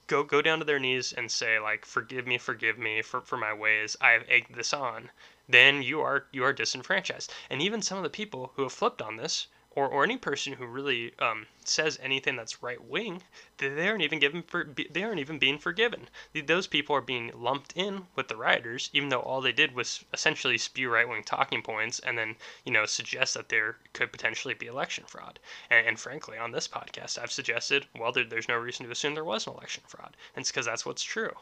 go 0.10 0.24
go 0.24 0.42
down 0.42 0.58
to 0.58 0.66
their 0.66 0.80
knees 0.80 1.14
and 1.14 1.32
say 1.32 1.60
like 1.60 1.86
forgive 1.86 2.26
me 2.26 2.40
forgive 2.40 2.80
me 2.80 3.02
for, 3.04 3.22
for 3.22 3.38
my 3.38 3.54
ways. 3.54 3.96
I 4.02 4.10
have 4.10 4.26
egged 4.28 4.56
this 4.56 4.74
on. 4.74 5.12
Then 5.48 5.84
you 5.84 6.02
are 6.02 6.26
you 6.32 6.44
are 6.44 6.52
disenfranchised. 6.52 7.32
And 7.50 7.62
even 7.62 7.84
some 7.84 7.98
of 7.98 8.04
the 8.04 8.10
people 8.10 8.52
who 8.56 8.64
have 8.64 8.74
flipped 8.74 9.04
on 9.04 9.18
this 9.18 9.48
or, 9.76 9.88
or 9.88 10.04
any 10.04 10.18
person 10.18 10.54
who 10.54 10.66
really 10.66 11.14
um, 11.20 11.46
says 11.64 12.00
anything 12.02 12.36
that's 12.36 12.64
right 12.64 12.84
wing, 12.84 13.22
they 13.58 13.88
aren't 13.88 14.02
even 14.02 14.18
given 14.18 14.42
for 14.42 14.68
they 14.90 15.04
aren't 15.04 15.20
even 15.20 15.38
being 15.38 15.60
forgiven. 15.60 16.10
Those 16.34 16.66
people 16.66 16.96
are 16.96 17.02
being 17.02 17.32
lumped 17.36 17.74
in 17.76 18.08
with 18.16 18.28
the 18.28 18.36
rioters, 18.36 18.90
even 18.94 19.10
though 19.10 19.22
all 19.22 19.42
they 19.42 19.52
did 19.52 19.76
was 19.76 20.04
essentially 20.12 20.58
spew 20.58 20.90
right 20.90 21.08
wing 21.08 21.24
talking 21.24 21.62
points 21.62 22.00
and 22.00 22.18
then 22.18 22.36
you 22.66 22.72
know 22.72 22.86
suggest 22.86 23.36
that 23.36 23.50
there 23.50 23.78
could 23.94 24.12
potentially 24.12 24.56
be 24.56 24.66
election 24.66 25.04
fraud. 25.08 25.40
And, 25.70 25.86
and 25.88 26.00
frankly, 26.00 26.38
on 26.38 26.52
this 26.52 26.68
podcast, 26.68 27.20
I've 27.20 27.32
suggested 27.32 27.86
well, 27.98 28.12
there, 28.12 28.26
there's 28.26 28.50
no 28.50 28.58
reason 28.58 28.86
to 28.86 28.92
assume 28.92 29.14
there 29.14 29.24
was 29.24 29.46
an 29.46 29.54
election 29.54 29.84
fraud, 29.88 30.18
and 30.36 30.42
it's 30.42 30.52
because 30.52 30.66
that's 30.66 30.86
what's 30.86 31.04
true. 31.04 31.34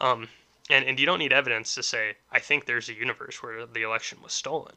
Um, 0.00 0.28
and, 0.70 0.84
and 0.84 0.98
you 0.98 1.06
don't 1.06 1.18
need 1.18 1.32
evidence 1.32 1.74
to 1.74 1.82
say, 1.82 2.16
I 2.32 2.40
think 2.40 2.64
there's 2.64 2.88
a 2.88 2.94
universe 2.94 3.42
where 3.42 3.66
the 3.66 3.82
election 3.82 4.18
was 4.22 4.32
stolen. 4.32 4.74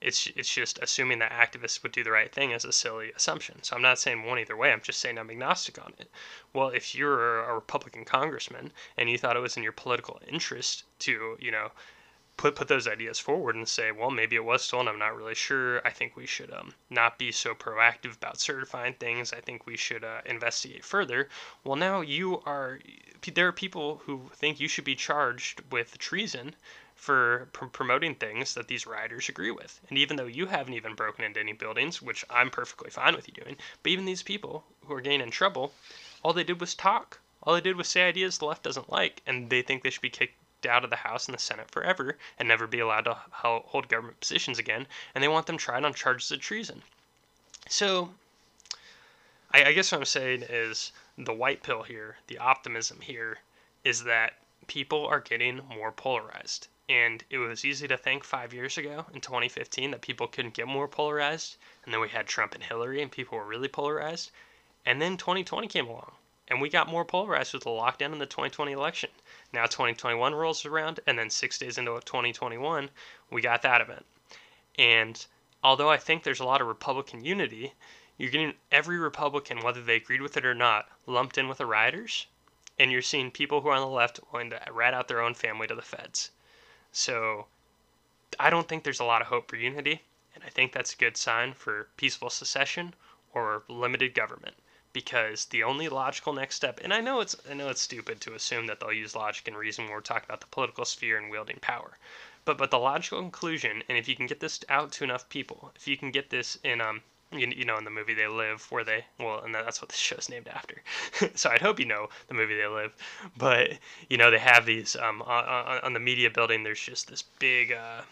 It's 0.00 0.28
it's 0.36 0.52
just 0.52 0.78
assuming 0.80 1.18
that 1.18 1.32
activists 1.32 1.82
would 1.82 1.92
do 1.92 2.04
the 2.04 2.12
right 2.12 2.32
thing 2.32 2.52
is 2.52 2.64
a 2.64 2.72
silly 2.72 3.10
assumption. 3.16 3.62
So 3.62 3.74
I'm 3.74 3.82
not 3.82 3.98
saying 3.98 4.22
one 4.22 4.38
either 4.38 4.56
way. 4.56 4.72
I'm 4.72 4.80
just 4.80 5.00
saying 5.00 5.18
I'm 5.18 5.30
agnostic 5.30 5.78
on 5.84 5.92
it. 5.98 6.10
Well, 6.52 6.68
if 6.68 6.94
you're 6.94 7.40
a 7.40 7.54
Republican 7.54 8.04
congressman 8.04 8.72
and 8.96 9.10
you 9.10 9.18
thought 9.18 9.36
it 9.36 9.40
was 9.40 9.56
in 9.56 9.64
your 9.64 9.72
political 9.72 10.20
interest 10.28 10.84
to, 11.00 11.36
you 11.40 11.50
know, 11.50 11.72
put 12.36 12.54
put 12.54 12.68
those 12.68 12.86
ideas 12.86 13.18
forward 13.18 13.56
and 13.56 13.68
say, 13.68 13.90
well, 13.90 14.12
maybe 14.12 14.36
it 14.36 14.44
was 14.44 14.62
stolen. 14.62 14.86
I'm 14.86 15.00
not 15.00 15.16
really 15.16 15.34
sure. 15.34 15.84
I 15.84 15.90
think 15.90 16.14
we 16.14 16.26
should 16.26 16.52
um, 16.52 16.72
not 16.88 17.18
be 17.18 17.32
so 17.32 17.52
proactive 17.52 18.14
about 18.14 18.38
certifying 18.38 18.94
things. 18.94 19.32
I 19.32 19.40
think 19.40 19.66
we 19.66 19.76
should 19.76 20.04
uh, 20.04 20.20
investigate 20.24 20.84
further. 20.84 21.28
Well, 21.64 21.74
now 21.74 22.00
you 22.02 22.40
are. 22.46 22.78
There 23.34 23.48
are 23.48 23.52
people 23.52 24.02
who 24.04 24.30
think 24.32 24.60
you 24.60 24.68
should 24.68 24.84
be 24.84 24.94
charged 24.94 25.62
with 25.72 25.98
treason 25.98 26.54
for 26.98 27.48
pr- 27.52 27.66
promoting 27.66 28.16
things 28.16 28.54
that 28.54 28.66
these 28.66 28.86
rioters 28.86 29.28
agree 29.28 29.52
with. 29.52 29.80
And 29.88 29.96
even 29.96 30.16
though 30.16 30.26
you 30.26 30.46
haven't 30.46 30.74
even 30.74 30.96
broken 30.96 31.24
into 31.24 31.38
any 31.38 31.52
buildings, 31.52 32.02
which 32.02 32.24
I'm 32.28 32.50
perfectly 32.50 32.90
fine 32.90 33.14
with 33.14 33.28
you 33.28 33.34
doing, 33.34 33.56
but 33.82 33.92
even 33.92 34.04
these 34.04 34.24
people 34.24 34.64
who 34.84 34.94
are 34.94 35.00
getting 35.00 35.20
in 35.20 35.30
trouble, 35.30 35.72
all 36.24 36.32
they 36.32 36.42
did 36.42 36.60
was 36.60 36.74
talk. 36.74 37.20
All 37.44 37.54
they 37.54 37.60
did 37.60 37.76
was 37.76 37.86
say 37.86 38.08
ideas 38.08 38.38
the 38.38 38.46
left 38.46 38.64
doesn't 38.64 38.90
like, 38.90 39.22
and 39.26 39.48
they 39.48 39.62
think 39.62 39.82
they 39.82 39.90
should 39.90 40.02
be 40.02 40.10
kicked 40.10 40.34
out 40.66 40.82
of 40.82 40.90
the 40.90 40.96
House 40.96 41.26
and 41.26 41.34
the 41.34 41.40
Senate 41.40 41.70
forever 41.70 42.18
and 42.36 42.48
never 42.48 42.66
be 42.66 42.80
allowed 42.80 43.04
to 43.04 43.16
hold 43.30 43.88
government 43.88 44.18
positions 44.18 44.58
again, 44.58 44.88
and 45.14 45.22
they 45.22 45.28
want 45.28 45.46
them 45.46 45.56
tried 45.56 45.84
on 45.84 45.94
charges 45.94 46.32
of 46.32 46.40
treason. 46.40 46.82
So, 47.68 48.12
I, 49.52 49.66
I 49.66 49.72
guess 49.72 49.92
what 49.92 49.98
I'm 49.98 50.04
saying 50.04 50.42
is 50.42 50.90
the 51.16 51.32
white 51.32 51.62
pill 51.62 51.84
here, 51.84 52.16
the 52.26 52.38
optimism 52.38 53.00
here, 53.00 53.38
is 53.84 54.02
that 54.02 54.34
people 54.68 55.04
are 55.06 55.20
getting 55.20 55.60
more 55.74 55.90
polarized. 55.90 56.68
And 56.88 57.24
it 57.28 57.38
was 57.38 57.64
easy 57.64 57.88
to 57.88 57.98
think 57.98 58.24
five 58.24 58.54
years 58.54 58.78
ago 58.78 59.04
in 59.12 59.20
2015 59.20 59.90
that 59.90 60.00
people 60.00 60.26
couldn't 60.26 60.54
get 60.54 60.68
more 60.68 60.88
polarized. 60.88 61.56
And 61.84 61.92
then 61.92 62.00
we 62.00 62.08
had 62.08 62.26
Trump 62.26 62.54
and 62.54 62.62
Hillary, 62.62 63.02
and 63.02 63.10
people 63.10 63.36
were 63.36 63.44
really 63.44 63.68
polarized. 63.68 64.30
And 64.86 65.02
then 65.02 65.16
2020 65.18 65.66
came 65.68 65.86
along, 65.86 66.12
and 66.46 66.62
we 66.62 66.70
got 66.70 66.88
more 66.88 67.04
polarized 67.04 67.52
with 67.52 67.64
the 67.64 67.70
lockdown 67.70 68.12
in 68.12 68.18
the 68.18 68.24
2020 68.24 68.72
election. 68.72 69.10
Now 69.52 69.66
2021 69.66 70.34
rolls 70.34 70.64
around, 70.64 71.00
and 71.06 71.18
then 71.18 71.28
six 71.28 71.58
days 71.58 71.76
into 71.76 72.00
2021, 72.06 72.88
we 73.30 73.42
got 73.42 73.60
that 73.62 73.82
event. 73.82 74.06
And 74.78 75.26
although 75.62 75.90
I 75.90 75.98
think 75.98 76.22
there's 76.22 76.40
a 76.40 76.44
lot 76.44 76.62
of 76.62 76.68
Republican 76.68 77.24
unity, 77.24 77.74
you're 78.16 78.30
getting 78.30 78.54
every 78.72 78.98
Republican, 78.98 79.60
whether 79.60 79.82
they 79.82 79.96
agreed 79.96 80.22
with 80.22 80.36
it 80.36 80.46
or 80.46 80.54
not, 80.54 80.88
lumped 81.06 81.36
in 81.36 81.48
with 81.48 81.58
the 81.58 81.66
rioters. 81.66 82.26
And 82.78 82.92
you're 82.92 83.02
seeing 83.02 83.30
people 83.30 83.60
who 83.60 83.68
are 83.68 83.74
on 83.74 83.80
the 83.80 83.86
left 83.86 84.20
willing 84.32 84.50
to 84.50 84.60
rat 84.70 84.94
out 84.94 85.08
their 85.08 85.20
own 85.20 85.34
family 85.34 85.66
to 85.66 85.74
the 85.74 85.82
feds. 85.82 86.30
So 86.92 87.48
I 88.38 88.50
don't 88.50 88.68
think 88.68 88.84
there's 88.84 89.00
a 89.00 89.04
lot 89.04 89.22
of 89.22 89.28
hope 89.28 89.48
for 89.48 89.56
unity, 89.56 90.02
and 90.34 90.44
I 90.44 90.48
think 90.48 90.72
that's 90.72 90.94
a 90.94 90.96
good 90.96 91.16
sign 91.16 91.54
for 91.54 91.88
peaceful 91.96 92.30
secession 92.30 92.94
or 93.32 93.64
limited 93.68 94.14
government 94.14 94.56
because 94.92 95.44
the 95.46 95.62
only 95.62 95.88
logical 95.88 96.32
next 96.32 96.56
step 96.56 96.80
and 96.82 96.94
I 96.94 97.00
know 97.00 97.20
it's 97.20 97.36
I 97.48 97.54
know 97.54 97.68
it's 97.68 97.82
stupid 97.82 98.20
to 98.22 98.34
assume 98.34 98.66
that 98.66 98.80
they'll 98.80 98.92
use 98.92 99.14
logic 99.14 99.46
and 99.46 99.56
reason 99.56 99.84
when 99.84 99.92
we're 99.92 100.00
talking 100.00 100.26
about 100.26 100.40
the 100.40 100.46
political 100.46 100.84
sphere 100.84 101.18
and 101.18 101.30
wielding 101.30 101.58
power. 101.60 101.98
But 102.44 102.58
but 102.58 102.70
the 102.70 102.78
logical 102.78 103.20
conclusion 103.20 103.82
and 103.88 103.98
if 103.98 104.08
you 104.08 104.16
can 104.16 104.26
get 104.26 104.40
this 104.40 104.60
out 104.68 104.92
to 104.92 105.04
enough 105.04 105.28
people, 105.28 105.72
if 105.76 105.86
you 105.86 105.96
can 105.96 106.10
get 106.10 106.30
this 106.30 106.58
in 106.64 106.80
um 106.80 107.02
you, 107.32 107.46
you 107.48 107.64
know 107.64 107.76
in 107.76 107.84
the 107.84 107.90
movie 107.90 108.14
they 108.14 108.26
live 108.26 108.66
where 108.70 108.84
they 108.84 109.04
well 109.18 109.42
and 109.44 109.54
that's 109.54 109.82
what 109.82 109.88
the 109.90 109.96
show's 109.96 110.28
named 110.28 110.48
after. 110.48 110.82
So 111.34 111.50
i'd 111.50 111.60
hope 111.60 111.78
you 111.78 111.86
know 111.86 112.08
the 112.28 112.34
movie 112.34 112.56
they 112.56 112.66
live. 112.66 112.94
But 113.36 113.78
you 114.08 114.16
know 114.16 114.30
they 114.30 114.38
have 114.38 114.66
these 114.66 114.96
um 114.96 115.22
on, 115.22 115.80
on 115.82 115.92
the 115.92 116.00
media 116.00 116.30
building 116.30 116.62
there's 116.62 116.80
just 116.80 117.08
this 117.08 117.22
big 117.22 117.72
uh 117.72 118.02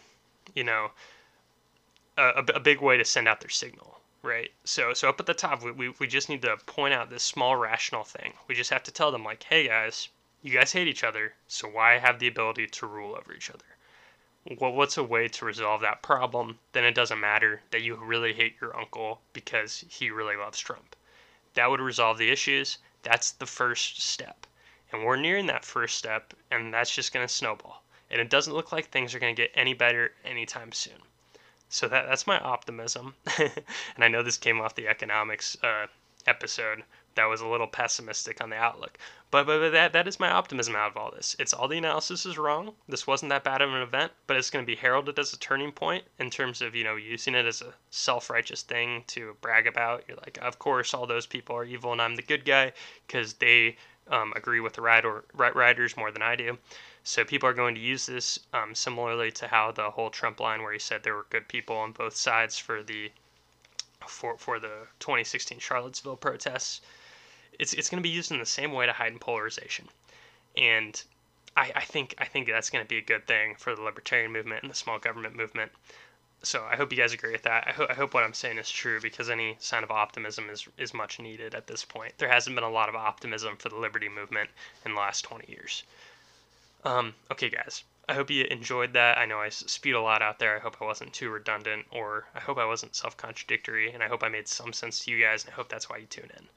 you 0.54 0.64
know 0.64 0.90
a, 2.18 2.44
a 2.54 2.60
big 2.60 2.80
way 2.80 2.96
to 2.96 3.04
send 3.04 3.28
out 3.28 3.40
their 3.40 3.50
signal 3.50 4.00
right? 4.22 4.50
So 4.64 4.92
so 4.92 5.08
up 5.08 5.20
at 5.20 5.26
the 5.26 5.34
top 5.34 5.62
we, 5.62 5.70
we, 5.70 5.88
we 6.00 6.06
just 6.06 6.28
need 6.28 6.42
to 6.42 6.56
point 6.66 6.94
out 6.94 7.10
this 7.10 7.22
small 7.22 7.56
rational 7.56 8.02
thing. 8.04 8.32
We 8.48 8.54
just 8.54 8.70
have 8.70 8.82
to 8.84 8.92
tell 8.92 9.12
them 9.12 9.24
like 9.24 9.44
hey 9.44 9.68
guys 9.68 10.08
you 10.42 10.52
guys 10.52 10.72
hate 10.72 10.88
each 10.88 11.04
other 11.04 11.34
so 11.48 11.68
why 11.68 11.98
have 11.98 12.18
the 12.18 12.28
ability 12.28 12.66
to 12.66 12.86
rule 12.86 13.16
over 13.16 13.32
each 13.32 13.50
other 13.50 13.64
well, 14.60 14.72
what's 14.72 14.96
a 14.96 15.02
way 15.02 15.28
to 15.28 15.44
resolve 15.44 15.80
that 15.80 16.02
problem? 16.02 16.58
Then 16.72 16.84
it 16.84 16.94
doesn't 16.94 17.20
matter 17.20 17.62
that 17.70 17.82
you 17.82 17.96
really 17.96 18.32
hate 18.32 18.54
your 18.60 18.76
uncle 18.76 19.20
because 19.32 19.84
he 19.88 20.10
really 20.10 20.36
loves 20.36 20.58
Trump. 20.58 20.94
That 21.54 21.70
would 21.70 21.80
resolve 21.80 22.18
the 22.18 22.30
issues. 22.30 22.78
That's 23.02 23.32
the 23.32 23.46
first 23.46 24.00
step. 24.00 24.46
And 24.92 25.04
we're 25.04 25.16
nearing 25.16 25.46
that 25.46 25.64
first 25.64 25.96
step, 25.96 26.32
and 26.50 26.72
that's 26.72 26.94
just 26.94 27.12
going 27.12 27.26
to 27.26 27.32
snowball. 27.32 27.82
And 28.10 28.20
it 28.20 28.30
doesn't 28.30 28.54
look 28.54 28.72
like 28.72 28.88
things 28.88 29.14
are 29.14 29.18
going 29.18 29.34
to 29.34 29.42
get 29.42 29.50
any 29.54 29.74
better 29.74 30.12
anytime 30.24 30.72
soon. 30.72 31.02
So 31.68 31.88
that, 31.88 32.06
that's 32.06 32.26
my 32.26 32.38
optimism. 32.38 33.14
and 33.38 33.52
I 33.98 34.08
know 34.08 34.22
this 34.22 34.36
came 34.36 34.60
off 34.60 34.76
the 34.76 34.88
economics 34.88 35.56
uh, 35.64 35.86
episode 36.26 36.84
that 37.16 37.24
was 37.24 37.40
a 37.40 37.46
little 37.46 37.66
pessimistic 37.66 38.40
on 38.40 38.50
the 38.50 38.56
outlook. 38.56 38.98
But, 39.30 39.44
but, 39.46 39.58
but 39.58 39.72
that, 39.72 39.92
that 39.92 40.06
is 40.06 40.20
my 40.20 40.30
optimism 40.30 40.76
out 40.76 40.92
of 40.92 40.96
all 40.96 41.10
this. 41.10 41.34
It's 41.38 41.52
all 41.52 41.66
the 41.66 41.78
analysis 41.78 42.26
is 42.26 42.38
wrong. 42.38 42.74
This 42.88 43.06
wasn't 43.06 43.30
that 43.30 43.42
bad 43.42 43.60
of 43.60 43.74
an 43.74 43.82
event, 43.82 44.12
but 44.26 44.36
it's 44.36 44.50
going 44.50 44.64
to 44.64 44.66
be 44.66 44.76
heralded 44.76 45.18
as 45.18 45.32
a 45.32 45.38
turning 45.38 45.72
point 45.72 46.04
in 46.20 46.30
terms 46.30 46.62
of, 46.62 46.76
you 46.76 46.84
know, 46.84 46.94
using 46.94 47.34
it 47.34 47.44
as 47.44 47.60
a 47.60 47.74
self 47.90 48.30
righteous 48.30 48.62
thing 48.62 49.02
to 49.08 49.36
brag 49.40 49.66
about. 49.66 50.04
You're 50.06 50.18
like, 50.18 50.38
of 50.40 50.58
course, 50.60 50.94
all 50.94 51.06
those 51.06 51.26
people 51.26 51.56
are 51.56 51.64
evil 51.64 51.90
and 51.92 52.00
I'm 52.00 52.14
the 52.14 52.22
good 52.22 52.44
guy 52.44 52.72
because 53.06 53.32
they 53.34 53.76
um, 54.08 54.32
agree 54.36 54.60
with 54.60 54.74
the 54.74 54.82
rider, 54.82 55.24
riders 55.34 55.96
more 55.96 56.12
than 56.12 56.22
I 56.22 56.36
do. 56.36 56.58
So 57.02 57.24
people 57.24 57.48
are 57.48 57.54
going 57.54 57.74
to 57.74 57.80
use 57.80 58.06
this 58.06 58.38
um, 58.52 58.74
similarly 58.74 59.32
to 59.32 59.48
how 59.48 59.72
the 59.72 59.90
whole 59.90 60.10
Trump 60.10 60.40
line, 60.40 60.62
where 60.62 60.72
he 60.72 60.78
said 60.78 61.02
there 61.02 61.14
were 61.14 61.26
good 61.30 61.48
people 61.48 61.76
on 61.76 61.92
both 61.92 62.16
sides 62.16 62.58
for 62.58 62.82
the 62.82 63.10
for 64.06 64.38
for 64.38 64.60
the 64.60 64.86
2016 65.00 65.58
Charlottesville 65.58 66.16
protests 66.16 66.80
it's 67.58 67.72
it's 67.74 67.88
going 67.90 68.02
to 68.02 68.08
be 68.08 68.14
used 68.14 68.30
in 68.30 68.38
the 68.38 68.46
same 68.46 68.72
way 68.72 68.86
to 68.86 68.92
heighten 68.92 69.18
polarization, 69.18 69.88
and 70.56 71.02
I, 71.56 71.72
I 71.76 71.84
think 71.84 72.14
I 72.18 72.26
think 72.26 72.48
that's 72.48 72.70
going 72.70 72.84
to 72.84 72.88
be 72.88 72.98
a 72.98 73.02
good 73.02 73.26
thing 73.26 73.54
for 73.56 73.74
the 73.74 73.82
libertarian 73.82 74.32
movement 74.32 74.62
and 74.62 74.70
the 74.70 74.76
small 74.76 74.98
government 74.98 75.34
movement. 75.34 75.72
So 76.42 76.64
I 76.64 76.76
hope 76.76 76.92
you 76.92 76.98
guys 76.98 77.14
agree 77.14 77.32
with 77.32 77.44
that. 77.44 77.66
I, 77.66 77.72
ho- 77.72 77.86
I 77.88 77.94
hope 77.94 78.12
what 78.12 78.22
I'm 78.22 78.34
saying 78.34 78.58
is 78.58 78.70
true 78.70 79.00
because 79.00 79.30
any 79.30 79.56
sign 79.58 79.82
of 79.82 79.90
optimism 79.90 80.50
is 80.50 80.68
is 80.76 80.92
much 80.92 81.18
needed 81.18 81.54
at 81.54 81.66
this 81.66 81.84
point. 81.84 82.18
There 82.18 82.28
hasn't 82.28 82.54
been 82.54 82.64
a 82.64 82.70
lot 82.70 82.88
of 82.88 82.94
optimism 82.94 83.56
for 83.56 83.70
the 83.70 83.76
liberty 83.76 84.08
movement 84.08 84.50
in 84.84 84.94
the 84.94 85.00
last 85.00 85.22
20 85.22 85.50
years. 85.50 85.82
Um, 86.84 87.14
okay, 87.32 87.48
guys. 87.48 87.82
I 88.08 88.14
hope 88.14 88.30
you 88.30 88.44
enjoyed 88.44 88.92
that. 88.92 89.18
I 89.18 89.26
know 89.26 89.40
I 89.40 89.48
spewed 89.48 89.96
a 89.96 90.00
lot 90.00 90.22
out 90.22 90.38
there. 90.38 90.56
I 90.56 90.60
hope 90.60 90.76
I 90.80 90.84
wasn't 90.84 91.12
too 91.12 91.30
redundant, 91.30 91.86
or 91.90 92.28
I 92.34 92.38
hope 92.38 92.58
I 92.58 92.64
wasn't 92.64 92.94
self 92.94 93.16
contradictory, 93.16 93.90
and 93.90 94.02
I 94.02 94.08
hope 94.08 94.22
I 94.22 94.28
made 94.28 94.46
some 94.46 94.72
sense 94.72 95.04
to 95.04 95.10
you 95.10 95.20
guys, 95.24 95.42
and 95.42 95.52
I 95.52 95.56
hope 95.56 95.68
that's 95.68 95.88
why 95.90 95.96
you 95.96 96.06
tune 96.06 96.30
in. 96.36 96.48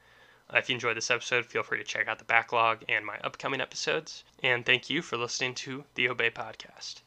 If 0.53 0.67
you 0.67 0.73
enjoyed 0.73 0.97
this 0.97 1.12
episode, 1.12 1.45
feel 1.45 1.63
free 1.63 1.77
to 1.77 1.83
check 1.83 2.07
out 2.07 2.17
the 2.17 2.25
backlog 2.25 2.83
and 2.89 3.05
my 3.05 3.17
upcoming 3.23 3.62
episodes. 3.62 4.23
And 4.41 4.65
thank 4.65 4.89
you 4.89 5.01
for 5.01 5.17
listening 5.17 5.53
to 5.55 5.83
the 5.95 6.09
Obey 6.09 6.31
Podcast. 6.31 7.01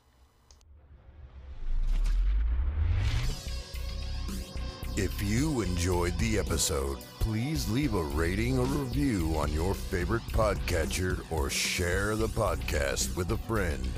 If 4.95 5.23
you 5.23 5.63
enjoyed 5.63 6.17
the 6.19 6.39
episode, 6.39 6.99
please 7.19 7.69
leave 7.71 7.95
a 7.95 8.03
rating 8.03 8.59
or 8.59 8.67
review 8.67 9.35
on 9.37 9.51
your 9.53 9.75
favorite 9.75 10.23
podcatcher 10.33 11.25
or 11.33 11.49
share 11.49 12.15
the 12.15 12.29
podcast 12.29 13.17
with 13.17 13.33
a 13.33 13.39
friend. 13.39 13.89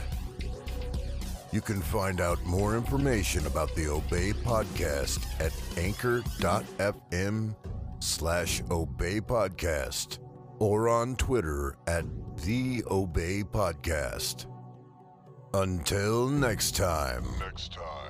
You 1.53 1.61
can 1.61 1.83
find 1.83 2.21
out 2.21 2.43
more 2.45 2.77
information 2.77 3.47
about 3.47 3.75
the 3.75 3.89
Obey 3.89 4.33
podcast 4.33 5.25
at 5.41 5.53
anchor.fm 5.77 7.55
slash 8.05 8.63
Obey 8.71 9.21
Podcast 9.21 10.19
or 10.59 10.89
on 10.89 11.17
Twitter 11.17 11.77
at 11.87 12.05
The 12.43 12.85
Obey 12.91 13.43
Podcast. 13.43 14.47
Until 15.55 16.29
next 16.29 16.77
time. 16.77 17.25
Next 17.41 17.73
time. 17.73 18.04